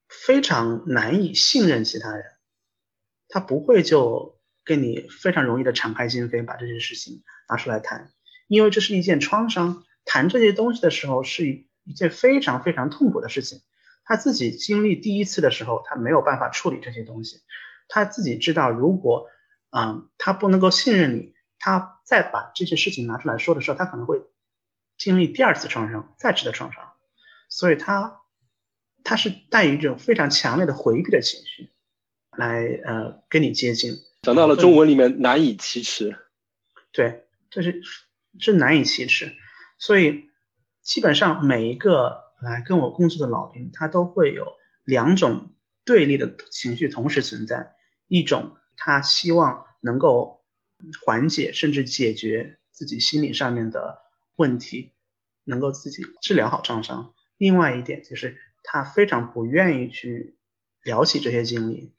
[0.09, 2.25] 非常难以信任其他人，
[3.29, 8.11] 他不会就跟你非常容易的敞开心扉把这些事情拿出来谈，
[8.49, 9.85] 因为这是一件创伤。
[10.03, 13.61] 谈这些东西的时候是一一件非常非常痛苦的事情。
[14.03, 17.37] 他自己经历第一次的时候，他没有办法处理这些东西，
[17.87, 19.29] 他自己知道，如果
[19.75, 24.21] 嗯他不能够信任你，他再把这些事情拿出来说的时候，他可能会
[24.97, 26.93] 经历第二次创伤，再次的创伤。
[27.49, 28.21] 所以他
[29.03, 31.71] 他是带一种非常强烈的回避的情绪
[32.37, 36.15] 来呃跟你接近，讲到了中文里面难以启齿，
[36.91, 37.81] 对，这是
[38.39, 39.33] 是难以启齿。
[39.77, 40.29] 所以
[40.81, 44.45] 基本上每一个来跟我工作的老兵，他都会有
[44.83, 45.53] 两种
[45.83, 47.75] 对立的情绪同时存在，
[48.07, 48.55] 一种
[48.85, 50.43] 他希望能够
[51.05, 54.01] 缓解甚至解决自己心理上面的
[54.35, 54.91] 问题，
[55.45, 57.13] 能够自己治疗好创伤。
[57.37, 60.35] 另外一点就是他非常不愿意去
[60.83, 61.93] 聊起这些经历，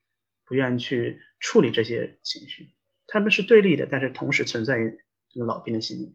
[0.45, 2.75] 不愿意去处理这些情绪，
[3.07, 4.99] 他们是对立的，但是同时存在于
[5.31, 6.15] 这个老兵的心里面。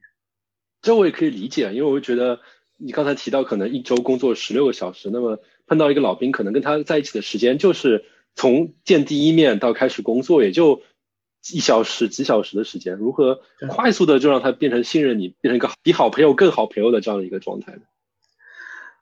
[0.84, 2.42] 这我也可以理解，因为我觉得
[2.78, 8.06] 你刚才提到可能一周工作十六个小时，那么碰到一个老兵，可能跟他在一起的时间就是
[8.40, 10.82] 从见第一面到开始工作也就
[11.52, 17.82] 一小时几小时的时间，如何快速的就让他变成信任你，变成一个比好朋友更好朋友的这样的一个状态呢？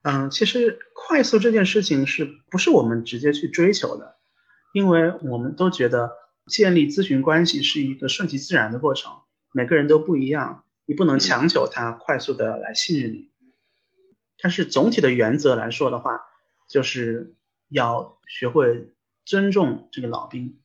[0.02, 4.16] 嗯，其实快速这件事情是不是我们直接去追求的？
[4.74, 6.14] 因为我们都觉得
[6.48, 9.12] 建立咨询关系是一个顺其自然的过程，
[9.54, 13.30] 每个人都不一样，你不能强求他快速的来信任你。
[14.42, 16.22] 但是总体的原则来说的话，
[16.68, 17.36] 就是
[17.70, 18.90] 要学会
[19.28, 20.57] 尊重这个老兵，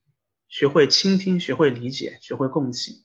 [0.47, 3.03] 学会倾听，学会理解，学会共情。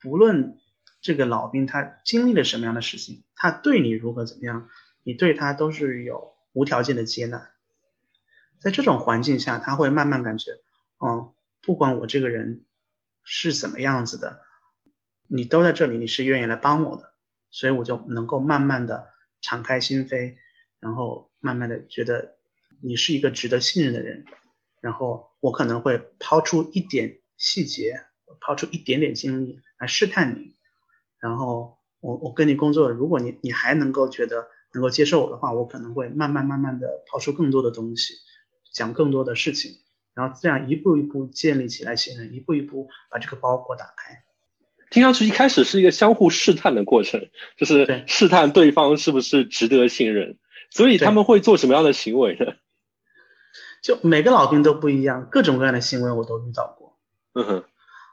[0.00, 0.58] 不论
[1.02, 4.70] 这个老兵他经历了什么样的事情，他对你如何怎么样。
[5.02, 7.50] 你对他都是有无条件的接纳，
[8.60, 10.52] 在这种环境下，他会慢慢感觉，
[10.96, 12.64] 哦，不管我这个人
[13.24, 14.40] 是怎么样子的，
[15.26, 17.12] 你都在这里，你是愿意来帮我的，
[17.50, 19.10] 所以我就能够慢慢的
[19.42, 20.36] 敞开心扉，
[20.80, 22.36] 然后慢慢的觉得
[22.80, 24.24] 你是一个值得信任的人，
[24.82, 27.94] 然后我可能会抛出一点细节，
[28.42, 30.56] 抛出一点点精力来试探你，
[31.18, 34.48] 然后我我跟你工作，如果你你还能够觉得。
[34.74, 38.14] 能够接受我的话，我可能会慢慢慢慢的抛出更多的东西，
[38.72, 39.72] 讲更多的事情，
[40.14, 44.24] 然后这样一步一步建立起来信任，一步一步把这个包裹打开。
[44.88, 47.28] 听上去一开始是一个相互试探的过程，
[47.58, 50.38] 就是试探对方是不是值得信任。
[50.70, 52.54] 所以他们会做什么样的行为呢？
[53.82, 56.96] 就每个老兵都不一样，各种各样的行为我都遇到过。
[57.34, 57.64] 嗯哼，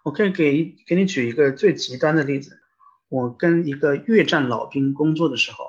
[0.03, 2.59] 我可以给给你举一个最极端的例子，
[3.07, 5.65] 我跟一个越战老兵工作的时候。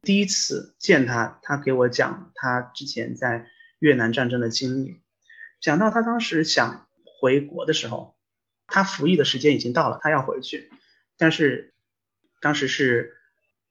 [0.00, 3.48] 第一次见他，他给我讲他之前在
[3.80, 5.00] 越南战争的经历，
[5.60, 6.86] 讲到他当时想
[7.20, 8.16] 回国的时候，
[8.68, 10.70] 他服役的时间已经到了，他要回去，
[11.16, 11.74] 但是
[12.40, 13.16] 当时是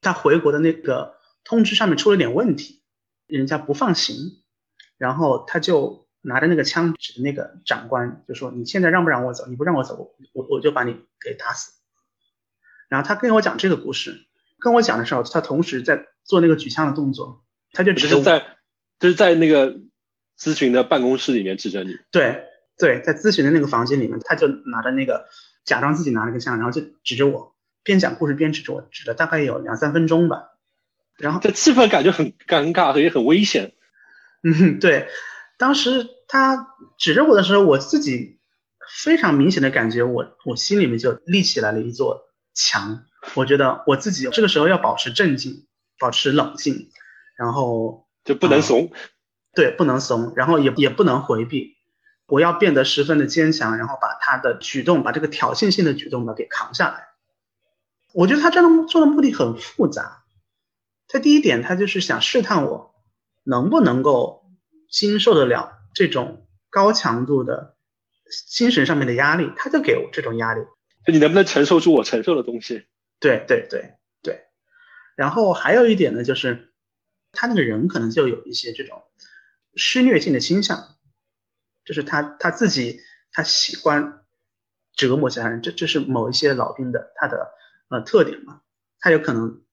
[0.02, 2.82] 他回国的那个通知上面出了点问题，
[3.26, 4.44] 人家不放行，
[4.98, 9.46] 然后他就拿着那个枪指着那个长官，就说你现在让不让我走？
[9.48, 11.74] 你不让我走，我我就把你给打死。
[12.90, 14.24] 然后他跟我讲这个故事。
[14.60, 18.44] 跟我讲的时候，他同时在做那个举枪的动作，他就只是在，
[19.00, 19.78] 就是在那个
[20.36, 21.96] 咨询的办公室里面指着你。
[22.10, 22.46] 对
[22.76, 25.28] 对，在咨询的那个房间里面，他就拿着那个
[25.64, 30.58] 假装自己拿了个枪，然后就指着我，边讲故事边指着我，指了大概有两三分钟吧。
[31.18, 33.74] 然后这气氛感觉很尴尬，也很危险。
[34.44, 35.10] 嗯，对，
[35.58, 38.40] 当时他指着我的时候，我自己
[39.04, 43.06] 非常明显的感觉，我我心里面就立起来了一座墙。
[43.34, 45.68] 我觉得我自己这个时候要保持镇静，
[46.00, 46.90] 保持冷静，
[47.36, 48.92] 然后就不能怂，
[49.54, 51.76] 对，不能怂，然后也也不能回避，
[52.28, 57.08] 我要变得十分的坚强，然后把他的举动，把这个挑衅性的举动呢给扛下来。
[58.14, 60.24] 我觉得他这样做的目的很复杂，
[61.10, 62.87] 他第一点，他就是想试探我
[63.50, 64.46] 能不能够
[64.92, 67.78] 经受得了这种高强度的
[68.48, 70.62] 精神上面的压力，他就给我这种压力，
[71.06, 72.86] 就你能不能承受住我承受的东西。
[73.20, 74.48] 对对对对，
[75.16, 76.74] 然后还有一点呢，就是
[77.32, 79.02] 他那个人可能就有一些这种
[79.76, 80.98] 施虐性的倾向，
[81.86, 83.00] 就是他他自己
[83.32, 84.26] 他喜欢
[84.94, 87.54] 折磨其他人，这这是某一些老兵的他的
[87.88, 88.62] 呃特点嘛，
[89.00, 89.64] 他有可能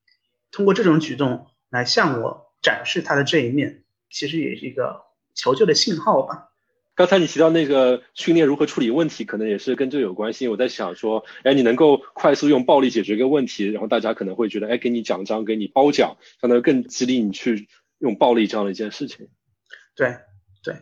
[0.49, 5.03] 通过这种举动来向我展示他的这一面，其实也是一个
[5.35, 6.49] 求救的信号吧。
[6.95, 10.47] 刚才你提到那个训练如何处理问题，可能也是跟这有关系。
[10.47, 17.67] 我在想说，哎，你能够快速用暴力解决一个问题，然后大家可能会觉得，哎，给你奖章，给你褒奖，相当于更激励你去
[17.99, 19.27] 用暴力这样的一件事情。
[19.95, 20.15] 对
[20.63, 20.73] 对，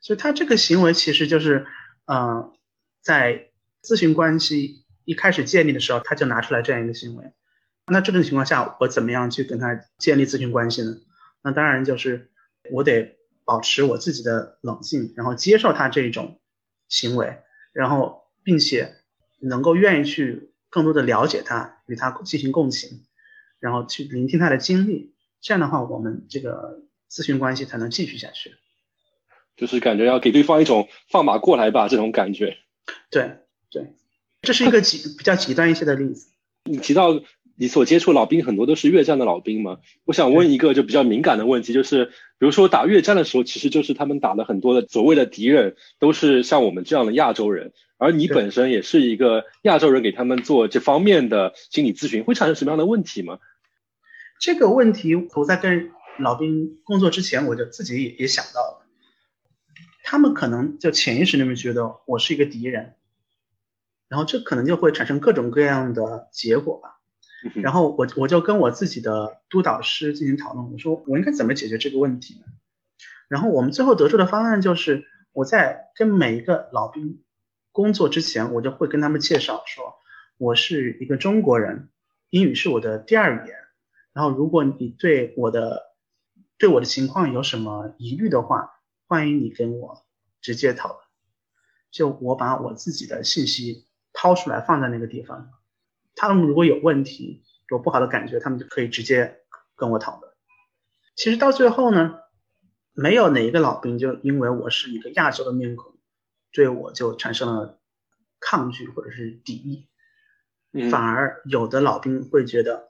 [0.00, 1.66] 所以他这个行为其实就是，
[2.06, 2.52] 呃，
[3.00, 3.50] 在
[3.80, 7.24] 咨询关系一开始建立的时候，他就拿出来这样一个行为。
[7.86, 10.96] 那这种情况下，我怎么样去跟他建立咨询关系呢？
[11.42, 12.30] 那当然就是
[12.70, 16.40] 我得保持我自己的冷静，然后接受他这种
[16.88, 17.38] 行为，
[17.72, 18.96] 然后并且
[19.40, 23.06] 能够愿意去更多的了解他，与他进行共情，
[23.60, 25.14] 然后去聆听他的经历。
[25.40, 26.82] 这样的话，我们这个。
[27.08, 28.56] 咨询关系才能继续下去，
[29.56, 32.58] 就是感觉要给对方一种放马过来吧这种感觉。
[33.10, 33.38] 对
[33.70, 33.94] 对，
[34.42, 36.32] 这是一个极比较极端一些的例子。
[36.64, 37.12] 你提到
[37.56, 39.78] 你所接触老兵很多都是越战的老兵嘛？
[40.04, 42.12] 我想问一个就比较敏感的问题，就是比
[42.46, 53.38] 如说打越战的时候，其实就是他们打了很多的所谓的敌人都是像我们这样的亚洲人，而你本身也是一个亚洲人，给他们做这方面的心理咨询，会产生什么样的问题吗？
[54.40, 55.90] 这个问题我在跟。
[56.18, 58.86] 老兵工作之前，我就自己也也想到了，
[60.02, 62.94] 他们可能就潜意识里面觉得我是一个敌人，
[64.08, 66.95] 然后这可能就会产生各种各样的结果吧。
[67.54, 72.46] 然后我我就跟我自己的督导师进行讨论，我说我应该怎么解决这个问题呢？
[73.28, 77.22] 然后我们最后得出的方案就是，我在跟每一个老兵
[77.72, 79.96] 工作之前，我就会跟他们介绍说，
[80.38, 81.90] 我是一个中国人，
[82.30, 83.56] 英语是我的第二语言。
[84.12, 85.82] 然后如果你对我的
[86.56, 88.70] 对我的情况有什么疑虑的话，
[89.06, 90.04] 欢迎你跟我
[90.40, 91.00] 直接讨论。
[91.90, 95.50] 就我把我自己的信息掏出来放在那个地方，
[96.16, 99.36] 他们如果有问题、有不好的感觉，他们就可以直接
[99.76, 100.32] 跟我讨论。
[101.14, 102.16] 其实到最后呢，
[102.92, 105.94] 没有哪一个老兵就因为我是一个亚洲的面孔，
[106.50, 107.78] 对我就产生了
[108.40, 109.54] 抗拒或者是敌
[110.72, 112.88] 意，反而有的老兵会觉得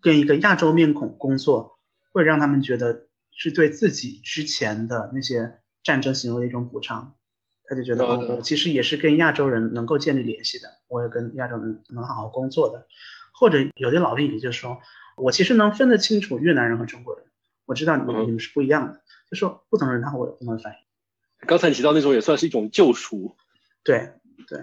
[0.00, 1.72] 跟一个亚洲面孔工作。
[2.14, 7.16] 会让他们觉得是对自己之前的那些战争行为的一种补偿，
[7.66, 12.86] 他就觉得哦，我其实也是跟亚洲人能够建立联系的，我也跟亚洲人能好好工作的，
[13.32, 14.80] 或者有的老兵也就说，
[15.16, 17.24] 我其实能分得清楚越南人和中国人，
[17.66, 19.00] 我知道你们你们是不一样的，
[19.30, 21.46] 就说不同人他会有不同的反应。
[21.46, 23.36] 刚才你提到那种也算是一种救赎，
[23.82, 24.10] 对
[24.46, 24.60] 对。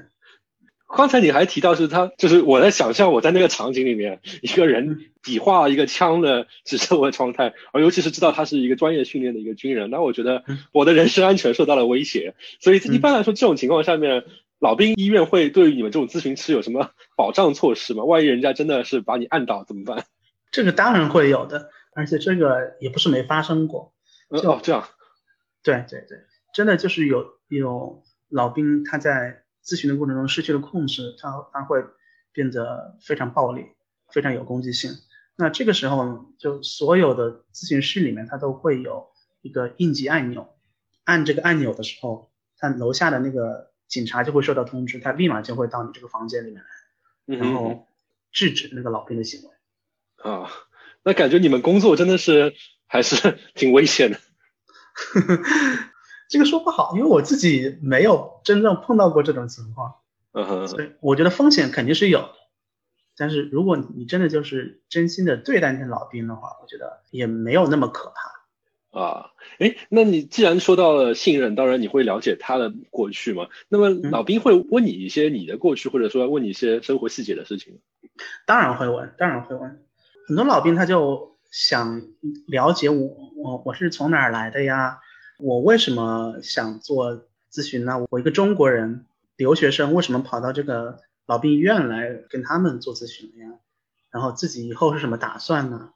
[0.95, 12.35] 刚才你还提到是他，就是我在想象我在那个场景里面，一个人比划一个枪的指着我的状态，而尤其是知道他是一个专业训练的一个军人，那我觉得 我的人身安全受到了威胁。
[12.59, 14.25] 所以一般来说，这种情况下面，
[14.59, 18.03] 老兵医院会对于你们这种咨询师有什么保障措施吗？
[18.03, 20.05] 万一人家真的是把你按倒怎么办？
[20.51, 23.93] 这个当然会有的，而且这个也不是没发生过。
[24.29, 24.87] 哦，这样。
[25.63, 26.17] 对对对，
[26.53, 29.40] 真的就是有有老兵他在。
[29.63, 31.83] 咨询的过程中失去了控制，他他会
[32.31, 33.65] 变得非常暴力，
[34.09, 34.91] 非常有攻击性。
[35.35, 39.09] 那这个时候，就所有的咨询室里面，他都会有
[39.41, 40.55] 一个应急按钮，
[41.03, 46.61] 按这个按钮的时候，他楼下的那个警察就会收到通知，他立马就会到你这个房间里面
[47.25, 47.87] 来，然后
[48.31, 49.49] 制止那个老兵的行为。
[50.29, 50.49] 啊，
[51.03, 52.53] 那感觉你们工作真的是
[52.85, 54.19] 还是 挺危险的。
[56.31, 59.95] 这个说不好，因为我自己没有真正碰到过这种情况，
[60.31, 62.35] 嗯哼，所以我觉得风险肯定是有的。
[63.17, 68.31] 但是如果你真的就是真心的对待那些老兵的话，我觉得也没有那么可怕。
[68.97, 73.47] 啊，哎，那你既然说到了信任，当然你会了解他的过去嘛？
[73.67, 77.79] 那么老兵会问你一些你的过去，或者说问你一些生活细节的事情？
[78.45, 79.83] 当然会问，当然会问。
[80.27, 82.01] 很多老兵他就想
[82.47, 84.99] 了解我，我我是从哪儿来的呀？
[85.41, 88.05] 我为什么想做咨询呢？
[88.09, 93.47] 我一个中国人留学生，为什么跑到这个老兵医院来跟他们做咨询呀？
[94.11, 95.89] 然后自己以后是什么打算呢？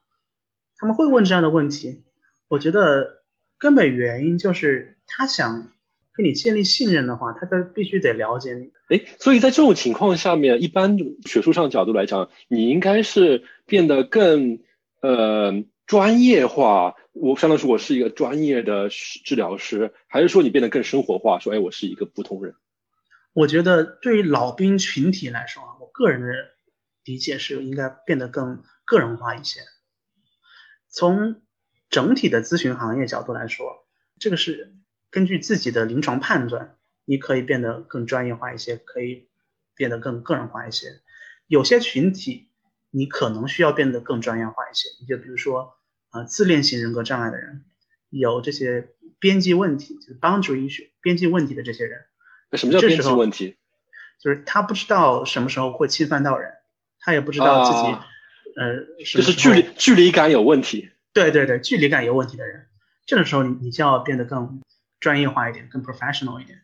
[0.76, 2.02] 他们会问这样的问题。
[2.48, 3.22] 我觉得
[3.56, 5.70] 根本原因就是他想
[6.12, 8.72] 跟你建立信任的话，他就必须得了解你。
[8.88, 14.58] 哎，所以在这种情况下面，一般学术上角度来讲，你应该是变得更
[15.00, 16.96] 呃专业化。
[17.18, 21.38] 我相当于我是一个专业的治疗师，还是说你变得更生活化？
[21.38, 22.54] 说，哎，我是一个普通人。
[23.32, 26.28] 我觉得对于老兵群体来说啊，我个人的
[27.04, 29.60] 理解是应该变得更个人化一些。
[30.90, 31.40] 从
[31.88, 33.86] 整体的咨询行业角度来说，
[34.20, 34.74] 这个是
[35.10, 39.30] 根据自己的临床判断，你可以变得更专业化一些，可以
[39.74, 41.00] 变得更个人化一些。
[41.46, 42.50] 有些群体
[42.90, 45.75] 你可能需要变得更专业化一些，你就比如说。
[46.16, 47.64] 啊，自恋型人格障碍的人，
[48.10, 48.88] 有这些
[49.18, 52.06] 边际问题，就是 boundary issue 边际问题的这些人。
[52.50, 53.56] 那什么叫边际问题？
[54.18, 56.52] 就是他不知道什么时候会侵犯到人，
[57.00, 57.98] 他也不知道自己，
[58.56, 60.90] 呃，就是距离距离感有问题。
[61.12, 62.66] 对对对，距离感有问题的人，
[63.04, 64.62] 这个时候你你就要变得更
[65.00, 66.62] 专业化一点，更 professional 一点。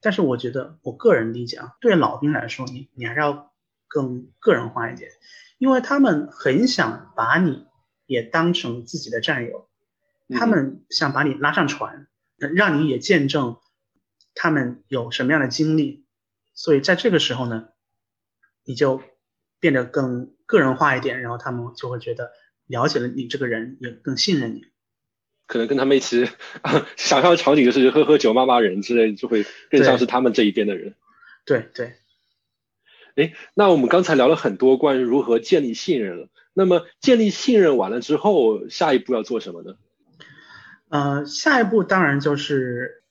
[0.00, 3.52] 但是我觉得，我个人理解啊，对老兵来说，你你还是要
[3.88, 5.10] 更个人化一点，
[5.58, 7.66] 因为他们很想把你
[8.06, 9.68] 也当成自己的战友，
[10.28, 12.06] 他们想把你拉上船，
[12.38, 13.56] 让你也见证
[14.34, 16.04] 他们有什么样的经历。
[16.54, 17.68] 所以在这个时候呢，
[18.64, 19.02] 你就
[19.58, 22.32] 变得更个人化一点，然后他们就会觉得
[22.66, 24.66] 了解了你这个人，也更信任你。
[25.46, 26.26] 可能跟他们一起
[26.96, 30.94] 想象的场景就是喝喝酒、骂骂人之类，就会更像是他们这一边的人。
[31.44, 31.94] 对对。
[33.16, 36.28] 哎，那我们刚才聊了很多关于如何建立信任了。
[36.52, 39.74] 那么建立信任完了之后，下一步要做什么呢？
[40.88, 43.02] 呃，下一步当然就是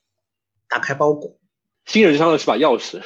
[0.68, 1.39] 打开包裹。
[1.86, 3.02] 信任就相当于是把钥匙。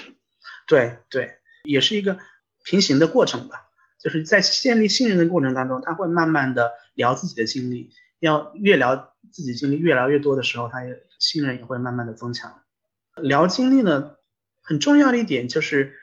[0.68, 2.20] 对对，也是一个
[2.64, 3.68] 平行的过程吧。
[4.00, 9.12] 就是在建立信任的过程当中，他会慢慢的聊自己的经历，要越聊。
[9.32, 12.62] 自己经历越聊越多的时候，他也信任也会慢慢的增强。
[13.18, 14.16] 聊经历呢，
[14.62, 15.98] 很重要的一点就是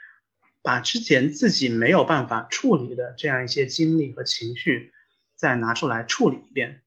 [0.63, 4.93] 把之前自己没有办法处理的这样一些经历和情绪
[5.35, 6.83] 再拿出来处理一遍。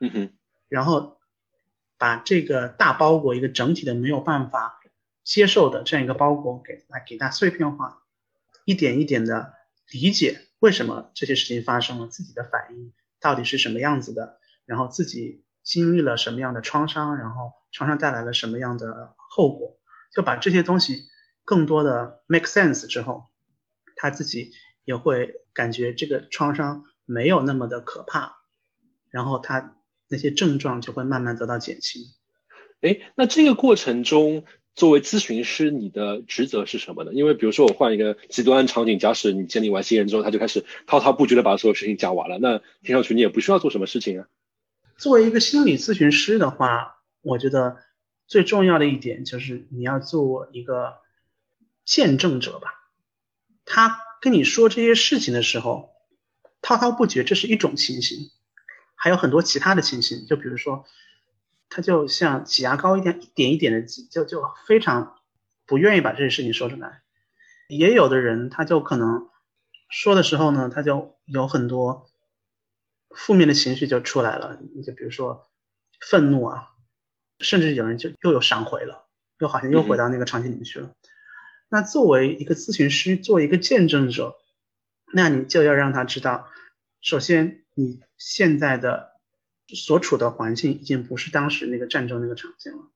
[0.00, 0.30] 嗯哼。
[0.68, 1.18] 然后
[1.98, 4.80] 把这个大包裹一个整体的没有办法
[5.24, 8.02] 接受的这样一个包裹给它给它碎片化，
[8.64, 9.54] 一点一点的
[9.90, 15.42] 理解为什么这些事情发生了，自己的反应到底是什么样子的，然后自己。
[15.66, 19.80] 经历了什么样的创伤，然后创伤带来了什么样的后果，
[20.12, 21.08] 就把这些东西
[21.46, 23.30] 更多的 make sense 之后，
[23.94, 24.50] 他自己
[24.84, 28.36] 也会感觉这个创伤没有那么的可怕，
[29.08, 29.78] 然后他
[30.08, 32.02] 那些症状就会慢慢得到减轻。
[32.82, 34.44] 哎，那这个过程中，
[34.74, 37.14] 作为咨询师，你的职责是什么呢？
[37.14, 44.28] 因为比如说我换一个极端场景，假使你建立完信任之后，他就开始滔滔不绝的把所有事情讲完了，那听上去你也不需要做什么事情啊。
[44.98, 47.78] 作为一个心理咨询师的话，我觉得
[48.26, 50.94] 最重要的一点就是你要做一个
[51.86, 52.90] 见证者吧。
[53.64, 55.94] 他跟你说这些事情的时候，
[56.60, 58.30] 滔滔不绝，这是一种情形；
[58.94, 60.84] 还有很多其他的情形，就比如说，
[61.70, 65.16] 他就像挤牙膏一样，一点一点的挤，就就非常
[65.64, 67.00] 不愿意把这些事情说出来。
[67.68, 69.30] 也有的人，他就可能
[69.88, 72.10] 说的时候呢，他就有很多。
[73.14, 75.48] 负面的情绪就出来了，就比如说
[76.00, 76.68] 愤怒啊，
[77.38, 79.06] 甚至有人就又有闪回了，
[79.38, 80.90] 又好像又回到那个场景里面去了。
[81.68, 84.36] 那作为一个咨询师，作为一个见证者，
[85.12, 86.48] 那你就要让他知道，
[87.00, 89.12] 首先你现在的
[89.68, 92.90] 所处的环境已经不是当时那个战争那个场景了，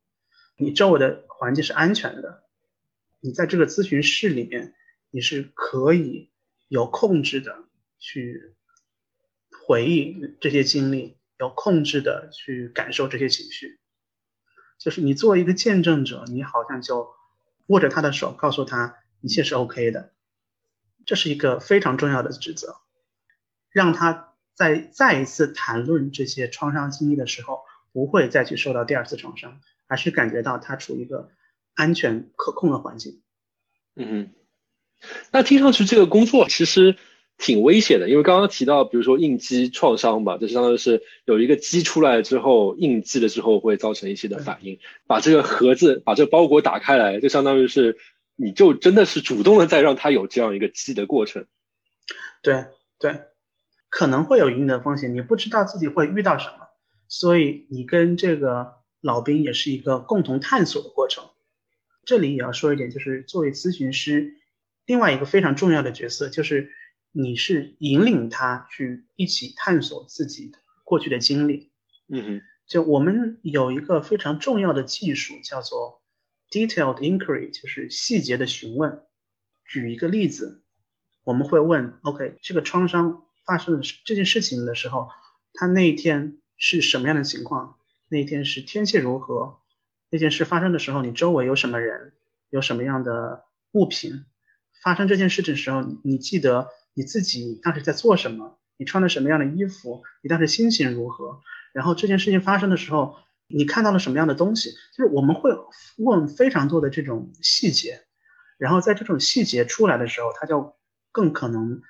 [0.56, 2.44] 你周围的环境是安全的，
[3.20, 4.74] 你在这个咨询室里面，
[5.10, 6.30] 你是可以
[6.68, 7.64] 有控制的
[7.98, 8.54] 去。
[9.66, 13.78] 回忆这些经历，有控制的去感受这些情绪，
[14.78, 17.08] 就是你作为一个见证者，你好像就
[17.70, 20.12] 握着他的手，告诉他一切是 OK 的，
[21.06, 22.74] 这是一个非常重要的职责，
[23.70, 27.60] 让他在再一次谈论这些创伤经历的时候，
[27.92, 31.30] 不会再去受到第二次创伤，而是感觉到他处于一个
[31.74, 33.22] 安全可控的环境。
[33.94, 34.32] 嗯，
[35.30, 36.96] 那听上去这个工作其实。
[37.40, 44.78] 挺危险的，因为刚刚提到，比如说应激创伤吧，就相当于是有一个激出来之后，应激了之后会造成一些的反应。
[45.06, 47.96] 把这个盒子，把这个包裹打开来，就相当于是
[48.36, 51.46] 你就真的是主动的在让他有这样一个激的过程。
[52.42, 52.66] 对
[52.98, 53.22] 对，
[53.88, 56.68] 可能会有一定的风险，你不知道自己会遇到什么，
[57.08, 61.24] 所以你跟这个老兵也是一个共同探索的过程。
[62.04, 64.34] 这里也要说一点，就是作为咨询师，
[64.84, 66.72] 另外一个非常重要的角色就是。
[67.12, 71.72] 你是引领他去一起探索自己的过去的经历，
[72.08, 76.02] 嗯哼，就我们有一个非常重要的技术叫做
[76.50, 79.02] detailed inquiry，就是细节的询问。
[79.64, 80.62] 举一个例子，
[81.24, 85.08] 我们会问，OK，这个创伤发生的这件事情的时候，
[85.52, 87.76] 他那一天是什么样的情况？
[88.08, 89.58] 那一天是天气如何？
[90.10, 92.12] 那件事发生的时候，你周围有什么人？
[92.50, 94.24] 有什么样的物品？
[94.82, 96.68] 发生这件事的时候，你记得？
[96.94, 98.58] 你自己当时在做什么？
[98.76, 100.02] 你穿了什么样的衣服？
[100.22, 101.40] 你当时心情如何？
[101.72, 103.16] 然后这件事情发生的时候，
[103.46, 104.70] 你看到了什么样的东西？
[104.96, 105.50] 就是我们会
[105.98, 108.00] 问非常多的这种细节，
[108.58, 110.74] 然后在这种细节出来的时候，他就
[111.12, 111.82] 更可能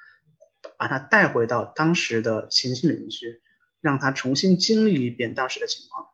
[0.77, 3.41] 把它带回到当时的情境里面去，
[3.81, 6.09] 让他重新经历一遍当时的情况。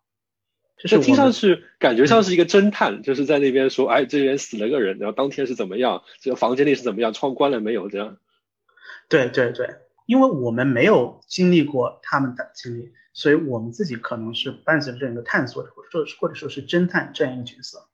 [0.78, 6.02] 就是听上去感觉像是一个侦探，就是在那边说：“哎，这边死了个人，然后当天是怎么样？
[6.20, 7.14] 这个房间里是怎么样？
[7.14, 8.18] 窗关了没有？”这样。
[9.08, 9.68] 对对对，
[10.06, 17.88] 因为我们没有经历过他们的经历，所以我们自己可能是伴随着这样一个探索者，或者说或者说是侦探这样一个角色，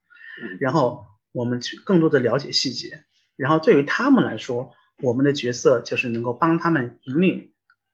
[0.59, 3.05] 然后我们去更多的了解细节，
[3.37, 7.53] 然后对于他们来说，我们的角色就是能够帮他们引领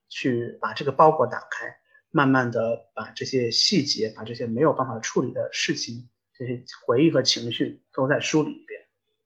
[0.09, 1.77] 去把这个包裹打开，
[2.11, 8.65] 慢慢的把这些细节，把这些没有办法处理的事情，这些回忆和情绪都在梳理。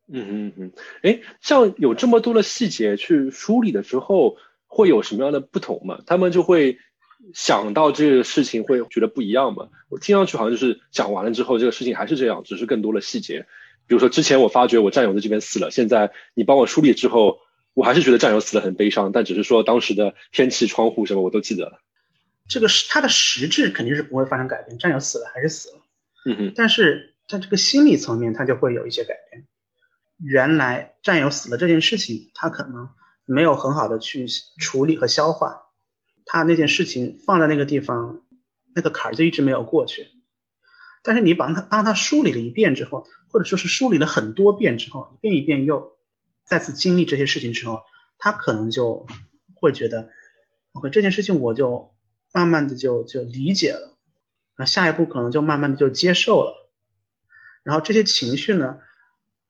[0.09, 0.73] 嗯嗯嗯，
[1.03, 4.37] 哎，像有这么多的细节去梳理了之后。
[4.75, 6.01] 会有什么样的不同吗？
[6.07, 6.79] 他们就会
[7.35, 9.69] 想到这个事情会觉得不一样吗？
[9.91, 13.45] 我听上去好像就是讲完了之后，这个事情还是这样，只是更多的细节。
[13.87, 17.41] 比如说之前我发觉我战友在这边死了，现在你帮我梳理之后，
[17.75, 21.83] 我还是觉得战友死了很悲伤，但只是说当时的天气、窗户什么我都记得了。
[22.49, 25.83] 这个是它的实质肯定是不会发生改变，战友死了还是死了。
[26.25, 26.53] 嗯哼。
[26.57, 29.45] 但是在这个心理层面，它就会有一些改变。
[30.23, 32.91] 原来战友死了这件事情，他可能。
[33.25, 34.27] 没有很好的去
[34.59, 35.63] 处理和消化，
[36.27, 38.21] 他那件事情放在那个地方，
[38.75, 40.09] 那个坎儿就一直没有过去。
[41.05, 45.97] 但是你帮他帮他梳理了一遍之后，或者说是梳理了很多遍之后，一遍一遍又
[46.45, 47.83] 再次经历这些事情之后，
[48.19, 49.07] 他可能就
[49.55, 50.11] 会觉得
[50.73, 51.95] ，OK 这件事情我就
[52.33, 53.97] 慢慢的就就理解了，
[54.59, 56.73] 那下一步可能就慢慢的就接受了。
[57.63, 58.81] 然后这些情绪呢，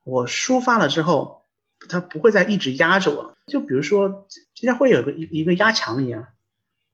[0.02, 1.40] 我抒发了之后。
[1.88, 6.28] 他不会再一直压着我，就比如说，就像会有个一一个压强一样，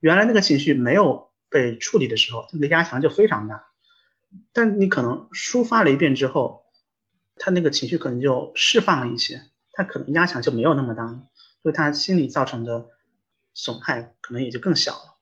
[0.01, 3.67] 原来那个情绪没有被处理的时候，那个压强就非常大，
[4.55, 6.65] 但你可能抒发了一遍之后，
[7.37, 9.43] 他那个情绪可能就释放了一些，
[9.73, 11.07] 他可能压强就没有那么大，
[11.63, 12.87] 所以他心理造成的
[13.53, 15.19] 损害可能也就更小了。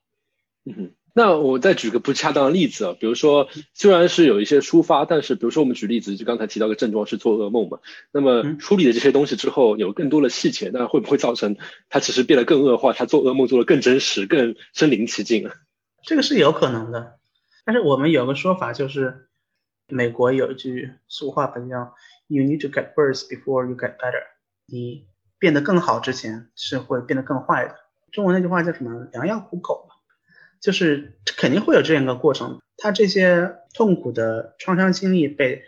[0.63, 0.95] 嗯哼。
[1.17, 7.79] 那我再举个不恰当的例子啊，比如说虽然是有一些抒发，但是比如说我们举例子，就刚才提到个症状是做噩梦嘛，
[8.11, 11.57] 那么处理的这些东西之后，有更多的细节，那会不会造成
[11.89, 15.55] 他其实变得更恶化，他做噩梦做的更真实、更身临其境啊？
[16.03, 17.17] 这个是有可能的，
[17.65, 19.27] 但是我们有个说法就是，
[19.87, 21.95] 美国有一句俗话本叫
[22.27, 24.21] “You need to get worse before you get better”，
[24.67, 25.07] 你
[25.39, 27.75] 变得更好之前是会变得更坏的。
[28.11, 29.07] 中文那句话叫什么？
[29.13, 29.86] 良药苦口嘛。
[30.59, 35.63] 就是肯定会有这样一个过程，他这些痛苦的创伤经历被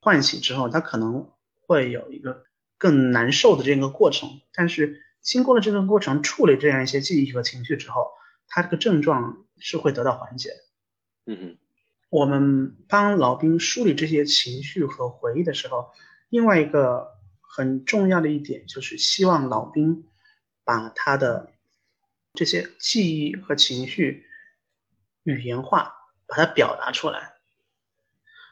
[0.00, 1.30] 唤醒之后，他可能
[1.66, 2.44] 会有一个
[2.78, 4.40] 更难受的这样一个过程。
[4.52, 8.08] 但是经过了这个过程，处理这样一些记忆和情绪之后，
[8.48, 10.50] 他这个症状是会得到缓解。
[11.26, 11.56] 嗯嗯，
[12.08, 15.90] 我们帮老兵梳理这些情绪和回忆的时候，
[16.30, 17.08] 另外一个
[17.40, 20.06] 很重要的一点就是希望老兵
[20.64, 21.52] 把他的
[22.32, 24.26] 这些记忆和情绪。
[25.30, 25.94] 语言化，
[26.26, 27.34] 把它表达出来。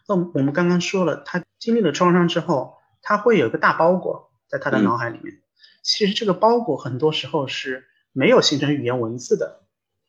[0.09, 5.43] 那我们刚刚说了，他经历了创伤之后，他会有一个大包裹在他的脑海里面。
[5.83, 9.67] 其实这个包裹很多时候是没有形成语言文字的，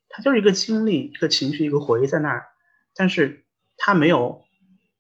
[0.08, 2.48] 它就是一个经历、一个情绪、一个回忆在那儿，
[2.96, 3.46] 但是
[3.76, 4.46] 他没有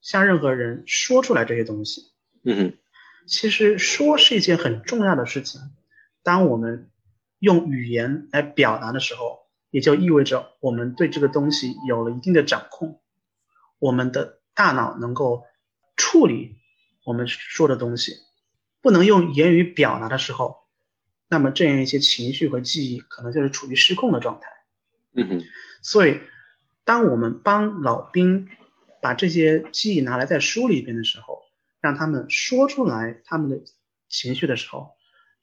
[0.02, 2.12] 向任何人说出来这些东西。
[2.44, 2.78] 嗯哼，
[3.26, 5.62] 其实说是一件很重要的事情。
[6.24, 6.92] 当我们
[7.40, 9.39] 用语言来表达的时候。
[9.72, 13.02] 也就意味着我们对这个东西有了一定的掌控，
[13.78, 15.46] 我们的大脑能够
[15.96, 16.58] 处理
[17.06, 18.14] 我们说的东西，
[18.82, 20.58] 不能用言语表达的时候，
[21.28, 24.50] 那么这样一些情绪和记忆可能就是处于失控的状态。
[25.14, 25.44] 嗯哼，
[25.82, 26.20] 所以
[26.84, 28.48] 当我们帮老兵
[29.02, 31.44] 把这些记忆拿来再梳理一遍的时候，
[31.80, 33.62] 让他们说出来他们的
[34.08, 34.96] 情绪的时候，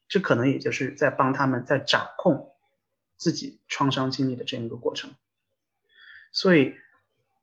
[0.07, 2.53] 这可能也就是在帮他们在掌控。
[3.17, 5.11] 自己创伤经历的这样一个过程，
[6.31, 6.75] 所以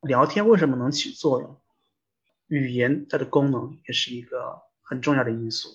[0.00, 1.60] 聊天为什么能起作用？
[2.46, 5.70] 语言它的功能也是一个很重要的因素。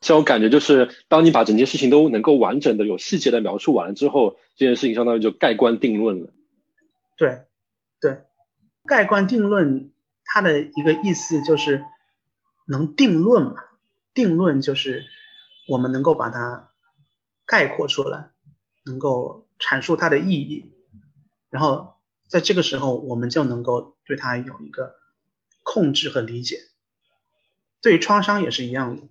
[0.00, 6.30] 像我感觉就是，当你把整件事情都能够完整的、有细节的描述完了之后，这件事情相当于就盖棺定论了。
[7.16, 7.44] 对，
[8.00, 8.24] 对，
[8.84, 9.92] 盖棺定论
[10.24, 11.84] 它的一个意思就是
[12.66, 13.54] 能定论嘛？
[14.12, 15.06] 定论就是
[15.68, 16.72] 我们能够把它
[17.46, 18.33] 概括出来。
[18.84, 20.72] 能够阐述它的意义，
[21.50, 21.96] 然后
[22.28, 24.96] 在这个时候，我们就能够对它有一个
[25.62, 26.58] 控制和理解。
[27.80, 29.02] 对于创伤也是一样的，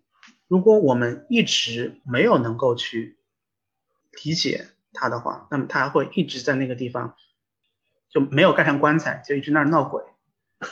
[0.47, 3.17] 如果我们一直没有能够去
[4.23, 7.15] 理解它的话，那么它会一直在那个地方
[8.09, 10.03] 就没有盖上棺材，就一直那儿闹鬼。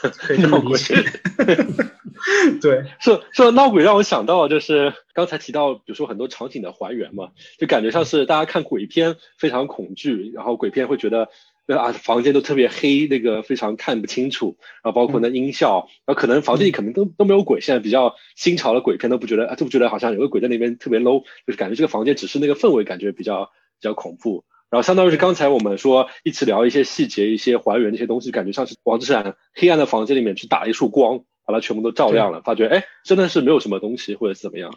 [0.18, 0.94] 可以这么理解。
[2.60, 11.28] 对，说说闹鬼让我想到就是刚才提到，比如说很多场景的还原嘛，就感觉像是大家看鬼片非常恐惧，然后鬼片会觉得
[11.66, 17.60] 啊房间都特别黑，那个非常看不清楚，然后包括那音效，然后可能房间里可能都都没有鬼。
[17.60, 24.44] 现在比较新潮的鬼片都不觉得啊，都不觉得好像有个鬼在那边特别 low，就是感觉这个房间只是那个氛围感觉比较比较恐怖。
[24.72, 34.74] 然后相当于是刚才我们说一起聊一些细节、一些还原这些东西，感觉像是王志善黑暗的房间里面去打一束光，把它全部都照亮了，发觉哎，真的是没有什么东西或者怎么样。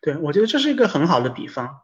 [0.00, 1.80] 对，我觉得这是一个很好的比方。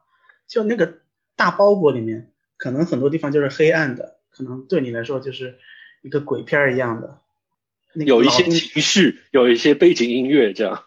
[0.48, 1.00] 就那个
[1.36, 5.59] 大包裹里面，可能很多地方就是黑暗的，可能对你来说就是
[6.00, 7.18] 一个鬼片一样的。
[7.94, 10.84] 有一些情绪，有一些背景音乐，这样。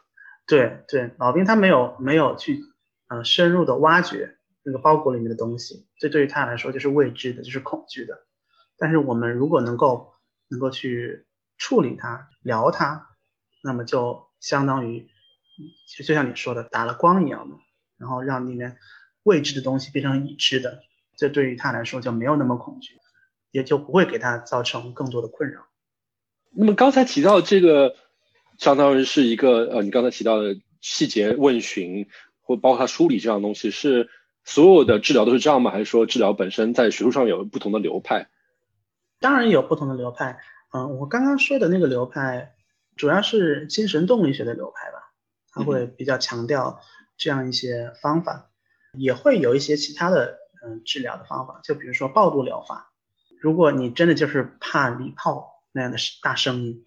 [0.47, 2.59] 对对，老兵他没有没有去
[3.07, 4.34] 呃深入的挖掘
[4.65, 8.25] 那个包裹里面的东西，这对于他来说就是未知的，就是恐惧的。
[8.77, 10.11] 但是我们如果能够
[10.47, 13.09] 能够去处理它、聊它，
[13.63, 15.07] 那么就相当于
[15.95, 17.55] 就就像你说的打了光一样的，
[17.97, 18.77] 然后让里面
[19.23, 20.81] 未知的东西变成已知的，
[21.15, 22.97] 这对于他来说就没有那么恐惧，
[23.51, 25.67] 也就不会给他造成更多的困扰。
[26.51, 27.95] 那么刚才提到这个，
[28.57, 32.07] 相当于是一个呃，你刚才提到的细节问询
[32.41, 34.09] 或包括他梳理这样东西，是
[34.45, 35.71] 所有的治疗都是这样吗？
[35.71, 38.29] 还是说治疗本身在学术上有不同的流派？
[39.19, 40.39] 当然有不同的流派。
[40.71, 42.55] 嗯，我刚刚说的那个流派
[42.95, 45.11] 主要是精神动力学的流派吧，
[45.51, 46.79] 他会比较强调
[47.17, 48.49] 这样一些方法，
[48.93, 52.93] 也会有一些其他的嗯治疗的方法，就比如说暴露疗法。
[53.41, 55.51] 如果你真的就是怕礼炮。
[55.77, 56.85] 那样的大声音，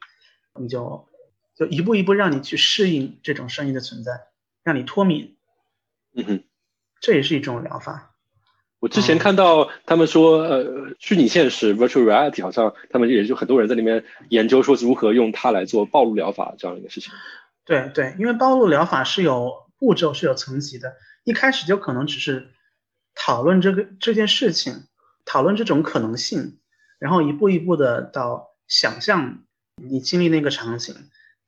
[0.59, 1.07] 你就
[1.55, 4.29] 就一步一步让你去适应这种声音的存在，
[4.63, 5.37] 让你脱敏。
[6.15, 6.45] 嗯哼，
[7.01, 8.15] 这也是一种疗法。
[8.81, 17.13] 我之前看到他们说，呃，虚拟现实 （virtual reality） 好像他们也就很多人在里面研究说如何用它来做暴露疗法这样一个事情。
[17.65, 20.95] 对对，因为暴露疗法是有步骤、是有层级的，
[21.25, 22.49] 一开始就可能只是
[23.15, 24.85] 讨论这个这件事情，
[25.25, 26.59] 讨论这种可能性，
[26.99, 28.47] 然后一步一步的到。
[28.69, 29.45] 想象
[29.77, 30.95] 你经历那个场景，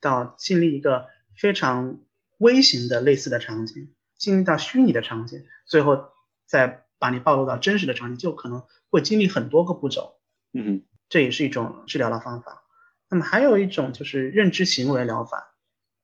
[0.01, 1.99] 到经历一个非常
[2.39, 6.13] 微型的类似的场景，经历到虚拟的场景，最后
[6.47, 10.21] 再把你暴露到真实的场景，就可能会经历很多个步骤。
[10.53, 12.63] 嗯，这也是一种治疗的方法。
[13.09, 15.57] 那么还有一种就是认知行为疗法，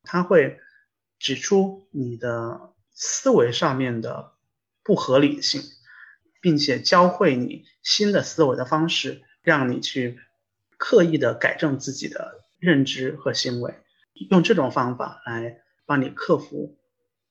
[0.03, 0.59] 它会
[1.21, 4.33] 指出你的思维上面的
[4.83, 5.63] 不合理性，
[6.41, 10.19] 并且教会你新的思维的方式，让你去。
[10.79, 13.75] 刻意的改正自己的认知和行为，
[14.29, 16.77] 用这种方法来帮你克服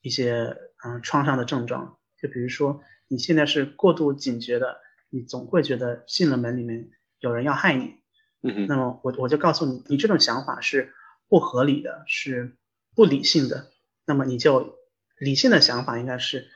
[0.02, 1.98] 一些嗯创伤的症状。
[2.22, 4.78] 就比如说，你现在是过度警觉的，
[5.10, 7.96] 你总会觉得进了门里面有人要害你。
[8.42, 10.94] 嗯那么我我就告诉你，你这种想法是
[11.28, 12.56] 不合理的，是
[12.96, 13.72] 不理性的。
[14.06, 14.78] 那么你就
[15.18, 16.48] 理性的想法应该是，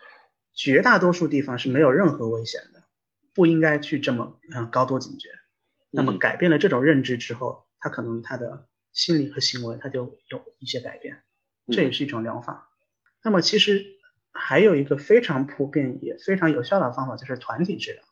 [0.53, 2.83] 绝大多数地方是没有任何危险的，
[3.33, 5.29] 不应该去这么嗯高度警觉。
[5.89, 11.23] 那么改变了这种认知之后，他可能他的心理和行为他就有一些改变，
[11.71, 12.69] 这也是一种疗法。
[13.23, 13.83] 那么其实
[14.31, 18.03] 还有一个非常普遍也非常有效的方法，就是团体治疗，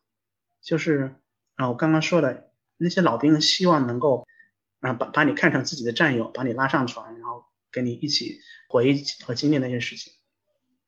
[0.61, 1.15] 就是
[1.55, 4.25] 啊我刚刚说的那些老兵希望能够
[4.79, 8.39] 啊把把你看成自己的战友，把你拉上船，然后跟你一起
[8.69, 10.13] 回忆和经历那些事情。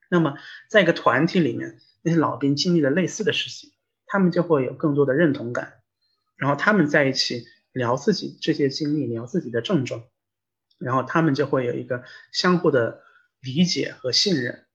[0.09, 0.35] 那么
[0.69, 3.71] 在一个团体里面，那些老兵经历了类似的事情，
[4.07, 5.73] 他们就会有更多的认同感。
[6.35, 10.03] 然后他们在一起聊自己这些经历，聊自己的症状，
[10.77, 13.03] 然后他们就会有一个相互的
[13.41, 14.65] 理解和信任，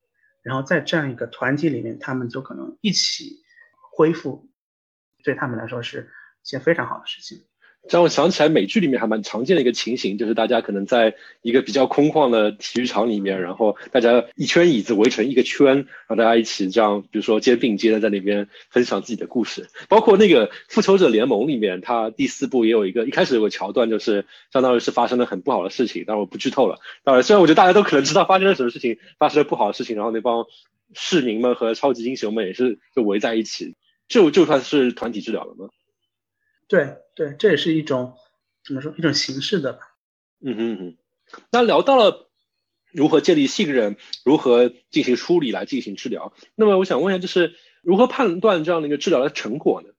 [0.45, 3.42] 然后在这样一个团体里面，他们就可能一起
[3.92, 4.49] 恢复，
[5.24, 7.47] 对他们来说是一件非常好的事情。
[7.89, 19.68] 让我想起来美剧里面还蛮常见的一个情形，就是大家可能在一个比较空旷的体育场里面，然后大家一圈椅子围成一个圈，然后大家一起这样，比如说肩并肩的在那边分享自己的故事。
[19.89, 26.78] 包括那个复仇者联盟里面，它第四部也有一个，一开始有个桥段，就是相当于是发生了很不好的事情，但我不剧透了。
[27.03, 30.47] 当然，虽然我觉得大家都可能知道发生了什么事情，发生了不好的事情，然后那帮
[30.95, 33.74] 市民们和超级英雄们也是就围在一起，
[34.09, 35.68] 就就算是团体治疗了吗？
[36.74, 38.16] 对对，这也是一种
[38.64, 39.78] 怎么说一种形式的吧。
[40.40, 40.96] 嗯哼哼，
[41.52, 42.28] 那聊到了
[42.90, 46.34] 如何建立信任，如何进行梳理来进行治疗。
[46.56, 49.90] 那么我想问一下，就是如何判断这样的一个治疗的成果呢？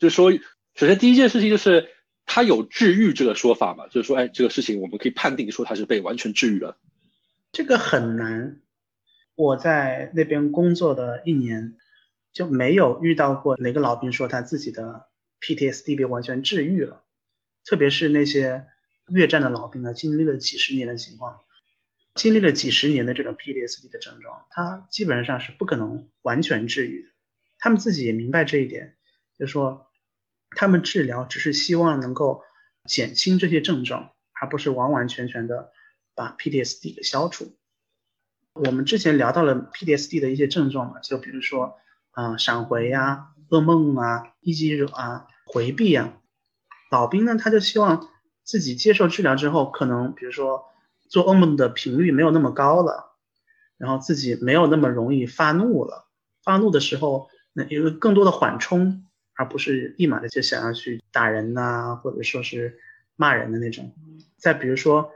[0.00, 0.32] 就是说，
[0.74, 1.90] 首先第一件事情就是
[2.26, 3.86] 他有治愈这个说法嘛？
[3.86, 6.76] 就是说，哎，这个事情我们可以判定说他是被完全治愈了。
[7.52, 8.60] 这个很难。
[9.36, 11.76] 我在那边工作的一年，
[12.32, 15.06] 就没有遇到过哪个老兵说他自己的。
[15.40, 17.04] PTSD 被完全治愈了，
[17.64, 18.66] 特别是那些
[19.08, 21.40] 越战的老兵呢，经历了几十年的情况，
[22.14, 27.08] 经历了几十年的这种 PTSD 的症状，他基本上是不可能完全治愈的。
[27.58, 28.96] 他们自己也明白这一点，
[29.38, 29.90] 就是说，
[30.50, 32.42] 他们治疗只是希望能够
[32.84, 35.72] 减轻这些症状，而不是完完全全的
[36.14, 37.56] 把 PTSD 给消除。
[38.52, 41.78] 我们之前聊到了 PTSD 的一些症状嘛，就比如说。
[42.10, 46.14] 啊、闪回呀、噩梦啊、一激惹啊、回避啊。
[46.90, 48.08] 老兵呢，他就希望
[48.44, 50.64] 自己接受治疗之后，可能比如说
[51.08, 53.16] 做噩梦的频率没有那么高了，
[53.76, 56.06] 然后自己没有那么容易发怒了。
[56.42, 62.78] 发怒的时候，那有更多的缓冲，而不是立马的就想要去打人呐、或者说是
[63.16, 63.94] 骂人的那种。
[64.38, 65.10] 再比如说，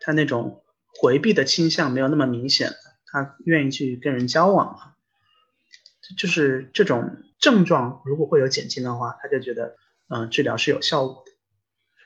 [0.00, 0.62] 他那种
[1.00, 2.70] 回避的倾向没有那么明显，
[3.06, 4.94] 他愿意去跟人交往了，
[6.16, 9.76] 就是这种症状如果会有减轻的话，他就觉得
[10.08, 11.32] 嗯、呃治疗是有效果的。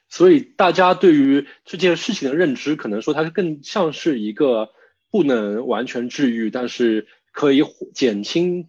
[0.09, 4.71] 所以大家对于这件事情的认知，可能说它是更像是一个
[5.11, 7.63] 不能完全治愈，但是可以
[7.95, 8.69] 减轻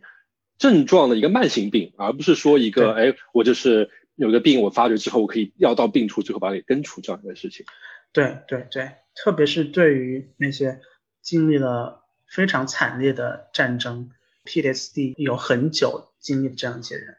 [0.58, 7.66] 症状的一个慢性病，而不是说一个哎，我就是有个病，我发觉之后，我可以药到病除，最后把它给根除这样一个事情。
[8.12, 10.80] 对对对，特别是对于那些
[11.22, 14.10] 经历了非常惨烈的战争
[14.46, 17.18] ，PTSD 有很久经历的这样一些人，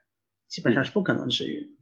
[0.48, 1.76] 基本上是不可能治愈。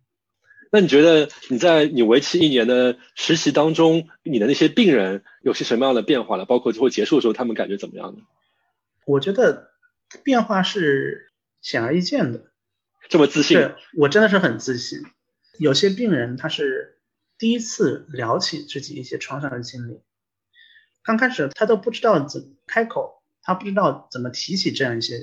[0.71, 6.45] 那你觉得你在你为期一年的实习当中，你的那些病人有些什么样的变化呢？
[6.45, 8.23] 包括最后结束的时候，他们感觉怎么样呢？
[9.07, 9.71] 我觉得
[10.23, 12.51] 变化是显而易见的。
[13.09, 13.57] 这么自信？
[13.57, 15.01] 对我真的是很自信。
[15.59, 16.99] 有些病人他是
[17.39, 20.03] 第一次聊起自己一些创伤的经历，
[21.05, 25.21] 刚开始他都不知道怎么开口，他不知道怎么提起这样一些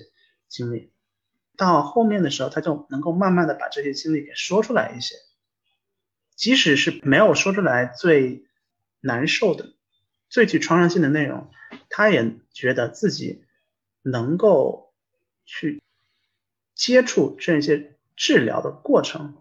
[0.47, 0.93] 经历，
[1.57, 5.15] 到后面的时候，他就能够慢慢的把这些经历给说出来一些。
[6.35, 8.45] 即使是没有说出来最
[8.99, 9.73] 难受的、
[10.27, 11.51] 最具创伤性的内容，
[11.89, 13.43] 他也觉得自己
[14.01, 14.91] 能够
[15.45, 15.83] 去
[16.73, 19.35] 接触这些治疗的过程，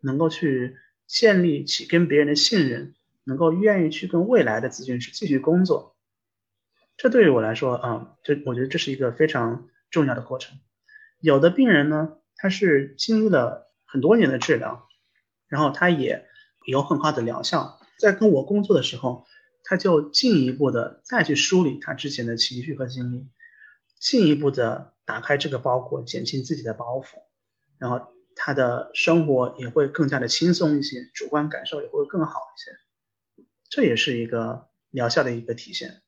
[0.00, 0.76] 能够去
[1.08, 2.94] 建立起跟别人的信任，
[3.24, 5.96] 能够愿意去跟未来的咨询师继续工作。
[6.96, 10.58] 这对于我来说，啊，这我觉得这是一个非常重要的过程。
[11.20, 14.86] 有的病人呢，他是经历了很多年的治疗，
[15.48, 16.26] 然后他也
[16.66, 19.26] 有很好的疗效，在跟我工作的时候，
[19.64, 23.28] 他就进一步的再去梳理他之前的情绪和经历，
[23.98, 27.22] 进一步的打开这个包裹，减轻自己的包袱，
[27.78, 36.02] 然后他的生活也会更加的轻松一些，主观感受也会更好一些，这也是一个疗效的一个体现，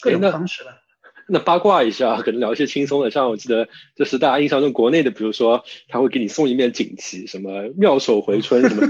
[0.00, 0.82] 各种方式吧。
[1.28, 8.86] 那八卦一下，可能聊一些轻松的，像我记得就是大家印象中国内的，比如说他会给你送一面锦旗，什么妙手回春什么。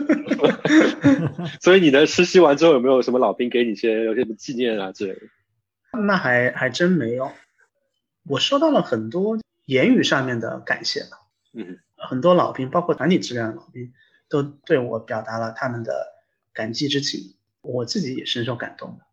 [1.63, 5.21] 所以你的实习完之后有没有什么老兵给你一些有些纪念啊之类的？
[5.99, 7.33] 那还还真没有，
[8.29, 11.19] 我收到了很多言语上面的感谢吧。
[11.55, 13.95] 嗯，很多老兵，包括团体质量的老兵，
[14.29, 16.07] 都对我表达了他们的
[16.53, 19.06] 感激之情，我自己也深受感动的。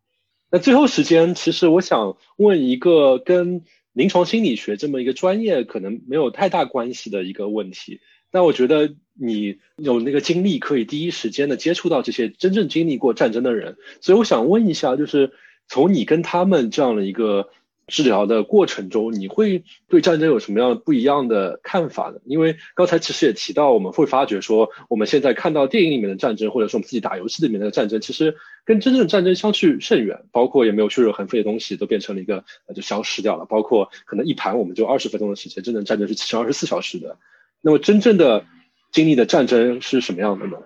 [0.54, 8.00] 那最后时间，其实我想问一个跟临床心理学这么一个专业可能没有太大关系的一个问题。
[8.30, 15.32] 那我觉得你有那个经历，可以第一时间的接触到这些真正经历过战争的人，所以我想问一下，就是
[15.66, 17.48] 从你跟他们这样的一个
[17.88, 22.20] 治疗的过程中，你会对战争有什么样不一样的看法呢？
[22.26, 37.18] 因为刚才其实也提到，我们会发觉说，我们现在看到电影里面的战争，或者说我们自己打游戏里面的战争，其实跟真正的战争相去甚远，包括也没有血肉横飞的东西都变成了一个就消失掉了，包括可能一盘我们就二十分钟的时间，真正战争是七乘二十四小时的。
[37.60, 38.46] 那么真正的
[38.92, 40.58] 经历的战争是什么样的呢？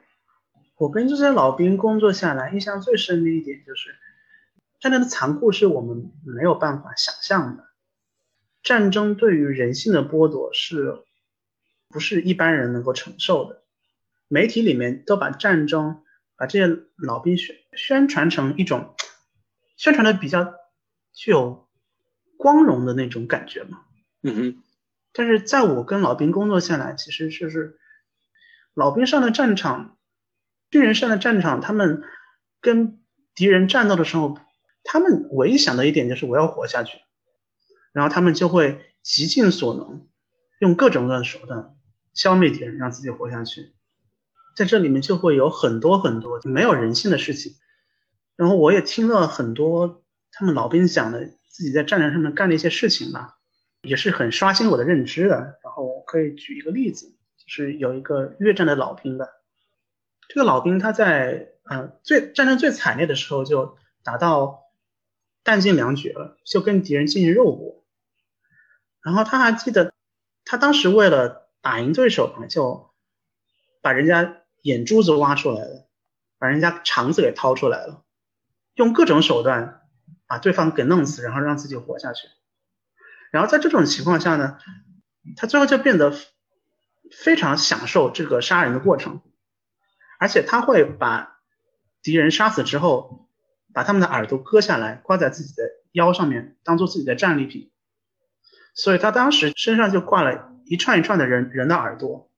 [0.76, 3.96] 我跟这些老兵工作下来，印象最深的一点就是，
[4.78, 7.64] 战争的残酷是我们没有办法想象的。
[8.62, 10.98] 战争对于人性的剥夺是，
[11.88, 13.62] 不是一般人能够承受的。
[14.28, 16.02] 媒体里面都把战争，
[16.38, 18.94] 把这些老兵宣宣传成一种，
[19.76, 20.54] 宣传的比较
[21.12, 21.68] 具有
[22.38, 23.82] 光荣的那种感觉嘛。
[24.22, 24.62] 嗯哼。
[25.12, 27.78] 但是在我跟老兵工作下来，其实就是
[28.72, 29.98] 老兵上的战场，
[30.70, 32.02] 军人上的战场，他们
[32.60, 33.00] 跟
[33.34, 34.38] 敌人战斗的时候，
[34.84, 36.98] 他们唯一想的一点就是我要活下去，
[37.92, 40.06] 然后他们就会极尽所能，
[40.60, 41.74] 用各种各样的手段
[42.14, 43.74] 消灭敌人，让自己活下去。
[44.58, 47.52] 在这里面就会有很多很多没有人性的事情。
[48.34, 50.02] 然后我也听了很多
[50.32, 53.36] 他们老兵讲的自己在战场上面干的一些事情吧。
[53.82, 55.36] 也是很刷新我的认知的。
[55.62, 57.06] 然后我可以举一个例子，
[57.36, 59.30] 就是有一个越战的老兵的，
[60.28, 64.64] 这个老兵他在呃最战争最惨烈的时候就打到
[65.44, 67.84] 弹尽粮绝了，就跟敌人进行肉搏。
[69.00, 69.92] 然后他还记得，
[70.44, 72.90] 他当时为了打赢对手呢，就
[73.80, 75.86] 把人家眼珠子挖出来了，
[76.38, 78.04] 把人家肠子给掏出来了，
[78.74, 79.82] 用各种手段
[80.26, 82.28] 把对方给弄死，然后让自己活下去。
[83.30, 84.58] 然后在这种情况下呢，
[85.36, 86.14] 他最后就变得
[87.12, 89.20] 非常享受这个杀人的过程，
[90.18, 91.40] 而且他会把
[92.02, 93.28] 敌人杀死之后，
[93.72, 95.62] 把他们的耳朵割下来挂在自己的
[95.92, 97.70] 腰上面，当做自己的战利品。
[98.74, 102.30] 所以他当时身上就挂了一串一串的人人的耳朵，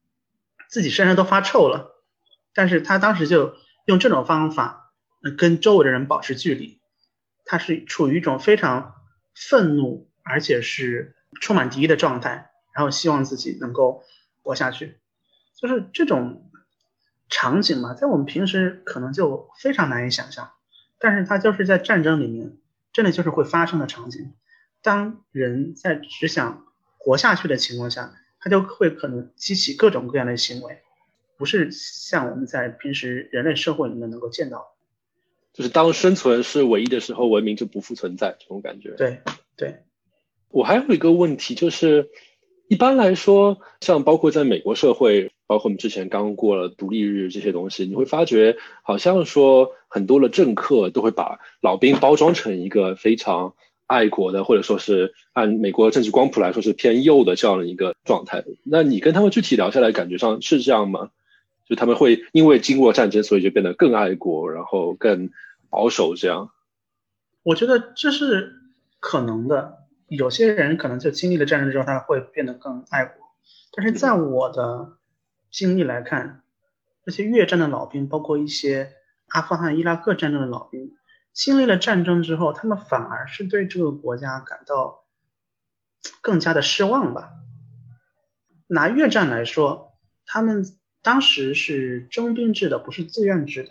[0.69, 2.00] 自己身上都发臭了，
[2.61, 3.55] 但是他当时就
[3.87, 4.93] 用这种方法
[5.39, 6.79] 跟周围的人保持距离，
[7.47, 8.97] 他是处于一种非常
[9.35, 14.05] 愤怒而且是充满敌意的状态，然后希望自己能够
[14.43, 14.99] 活下去，
[15.57, 16.51] 就是这种
[17.31, 20.51] 场景嘛，在我们平时可能就非常难以想象，
[20.99, 22.59] 但是它就是在战争里面
[22.93, 24.35] 真的就是会发生的场景。
[24.83, 26.67] 当人在只想
[26.99, 30.83] 活下去的情况下，他就会可能激起各种各样的行为，
[31.41, 34.65] 不是像我们在平时人类社会里面能够见到的。
[35.55, 38.91] 就是当生存是唯一的时候，文明就不复存在这种感觉。
[38.91, 39.21] 对
[39.57, 39.77] 对。
[40.51, 42.11] 我还有一个问题，就是
[42.69, 53.55] 一般来说，像包括在美国社会，包括我们之前刚过了独立日这些东西，你会发觉好像说很多的政客都会把老兵包装成一个非常。
[53.91, 58.45] 爱国的，或者说是按美国政治光谱来说是偏右的这样的一个状态。
[58.63, 61.11] 那你跟他们具体聊下来，感觉上是这样吗？
[61.71, 65.31] 就他们会因为经过战争，所以就变得更爱国，然后更
[65.69, 66.51] 保守这样？
[67.45, 68.57] 我觉得这是
[68.99, 69.79] 可能的。
[70.09, 73.15] 有些人可能就经历了战争之后，他会变得更爱国。
[73.73, 74.99] 但是在我的
[75.53, 76.43] 经历来看，
[77.05, 78.93] 这些越战的老兵，包括一些
[79.29, 80.97] 阿富汗、伊拉克战争的老兵。
[81.33, 85.05] 经历了战争之后，他们反而是对这个国家感到
[86.21, 87.31] 更加的失望吧。
[88.67, 90.65] 拿越战来说，他们
[91.03, 93.71] 当时是征兵制的，不是自愿制的。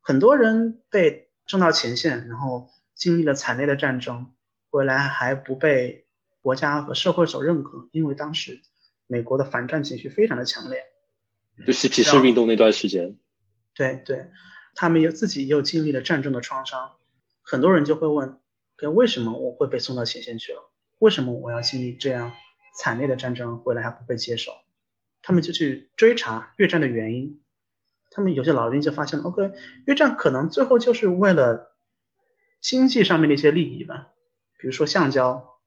[0.00, 4.32] 很多人被征到前线，然后经历了惨烈的战争，
[4.70, 6.06] 回来还不被
[6.40, 8.60] 国家和社会所认可，因为当时
[9.06, 10.84] 美国的反战情绪非常的强烈，
[11.66, 13.16] 就是骑士运动那段时间。
[13.74, 14.30] 对对。
[14.74, 16.92] 他们又自己又经历了战争的创伤，
[17.42, 18.38] 很多人就会问：，
[18.94, 20.70] 为什么我会被送到前线去了？
[21.00, 22.32] 为什么我要经历这样
[22.78, 24.52] 惨烈的战争回来还不被接受？
[25.28, 27.42] 他们就去追查越战的原因。
[28.10, 29.52] 他们有些老兵就发现了，OK，
[29.84, 31.76] 越战可能最后就是为了
[32.62, 34.08] 经济上面的一些利益吧，
[34.58, 35.58] 比如说橡胶，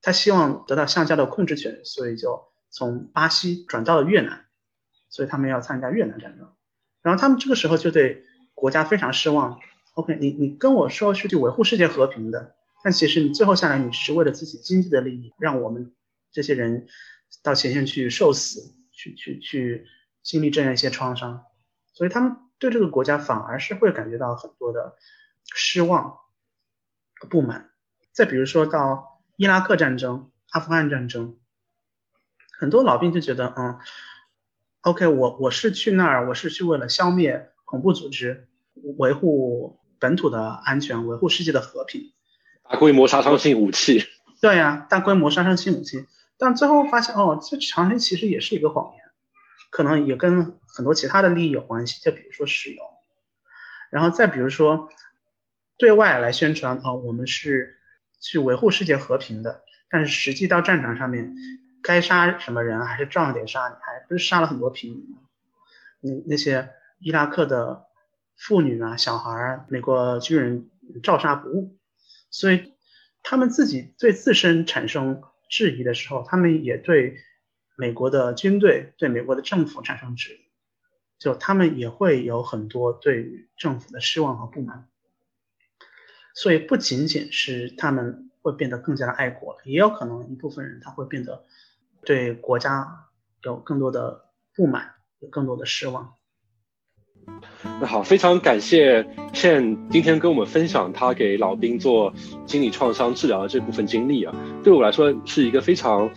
[0.00, 4.46] 他希望得到橡胶的控制权，所以就从巴西转到了越南，
[5.10, 6.50] 所以他们要参加越南战争。
[7.02, 8.24] 然后他们这个时候就对
[8.54, 9.60] 国家非常失望。
[9.92, 15.92] OK，你你跟我说是去维护世界和平的，但其实你最后下来你是为了自己经济的利益，让我们
[16.32, 16.86] 这些人
[17.42, 19.86] 到前线去受死，去去去
[20.22, 21.44] 经历这样一些创伤，
[21.92, 24.96] 所以他们对这个国家反而是会感觉到很多的
[25.54, 26.18] 失望
[27.14, 27.70] 和不满。
[28.12, 31.38] 再比如说到伊拉克战争、阿富汗战争，
[32.58, 33.78] 很多老兵就觉得，嗯。
[34.82, 38.48] OK，我我是去那儿，我是去为了消灭恐怖组织，
[38.96, 42.14] 维护本土的安全，维护世界的和平。
[42.62, 44.06] 大规模杀伤性武器。
[44.40, 46.06] 对呀，大规模杀伤性武器。
[46.40, 49.04] 但最后发现，哦，这长城其实也是一个谎言，
[49.70, 52.82] 可能也跟很多其他的利益有关系，就比如说石油。
[53.90, 54.88] 然后再比如说，
[55.76, 57.78] 对外来宣传，哦，我们是
[58.20, 61.34] 去维护世界和平的，但是实际到战场上面。
[61.82, 65.16] 该杀什么人还是照样得杀，还不是杀了很多平民？
[66.02, 66.68] 那那些
[66.98, 67.86] 伊拉克的
[68.36, 70.68] 妇女啊、小孩儿，美国军人
[71.02, 71.78] 照杀不误。
[72.28, 72.74] 所以
[73.22, 77.18] 他们自己对自身产生质疑的时候，他们也对
[77.76, 80.40] 美国的军队、对美国的政府产生质疑，
[81.18, 84.88] 就他们也会有很多对于政府的失望和不满。
[86.32, 91.44] 所以不仅仅是他们会变得更加的爱国，也有可能一部分人他会变得。
[92.02, 93.10] 对国家
[93.42, 96.14] 有更多的不满，有更多的失望。
[97.80, 102.12] 那好，非常感谢炫今天跟我们分享他给老兵做
[102.46, 106.10] 心理创伤治疗的这部分经历啊，对我来说是一个非常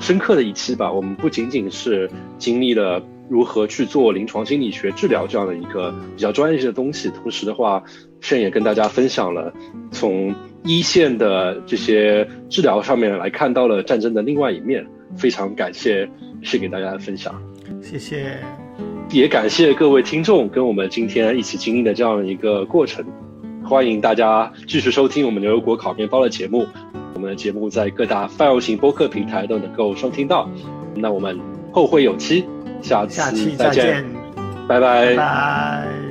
[0.00, 0.92] 深刻的一期吧。
[0.92, 7.82] 我们不仅仅是经历了如何去做临床心理学治疗这样的一个比较专业性的东西，同时的话
[8.20, 9.52] 炫也跟大家分享了
[9.90, 10.34] 从
[10.64, 14.86] 一线的这些治疗上面来看到了战争的另外一面。
[15.16, 16.06] 非常感谢
[16.42, 17.40] 是给大家的分享，
[17.80, 18.38] 谢谢，
[19.10, 23.04] 也感谢各位听众跟我们今天一起经历的这样一个过程。
[23.64, 26.66] 欢迎大家继续收听我们牛油果烤面包的节目，
[27.14, 30.48] 我们的节目在各大泛用型播客平台都能够收听到。
[30.94, 31.38] 那我们
[31.72, 32.44] 后会有期，
[32.80, 34.04] 下次再见，
[34.68, 36.05] 拜拜。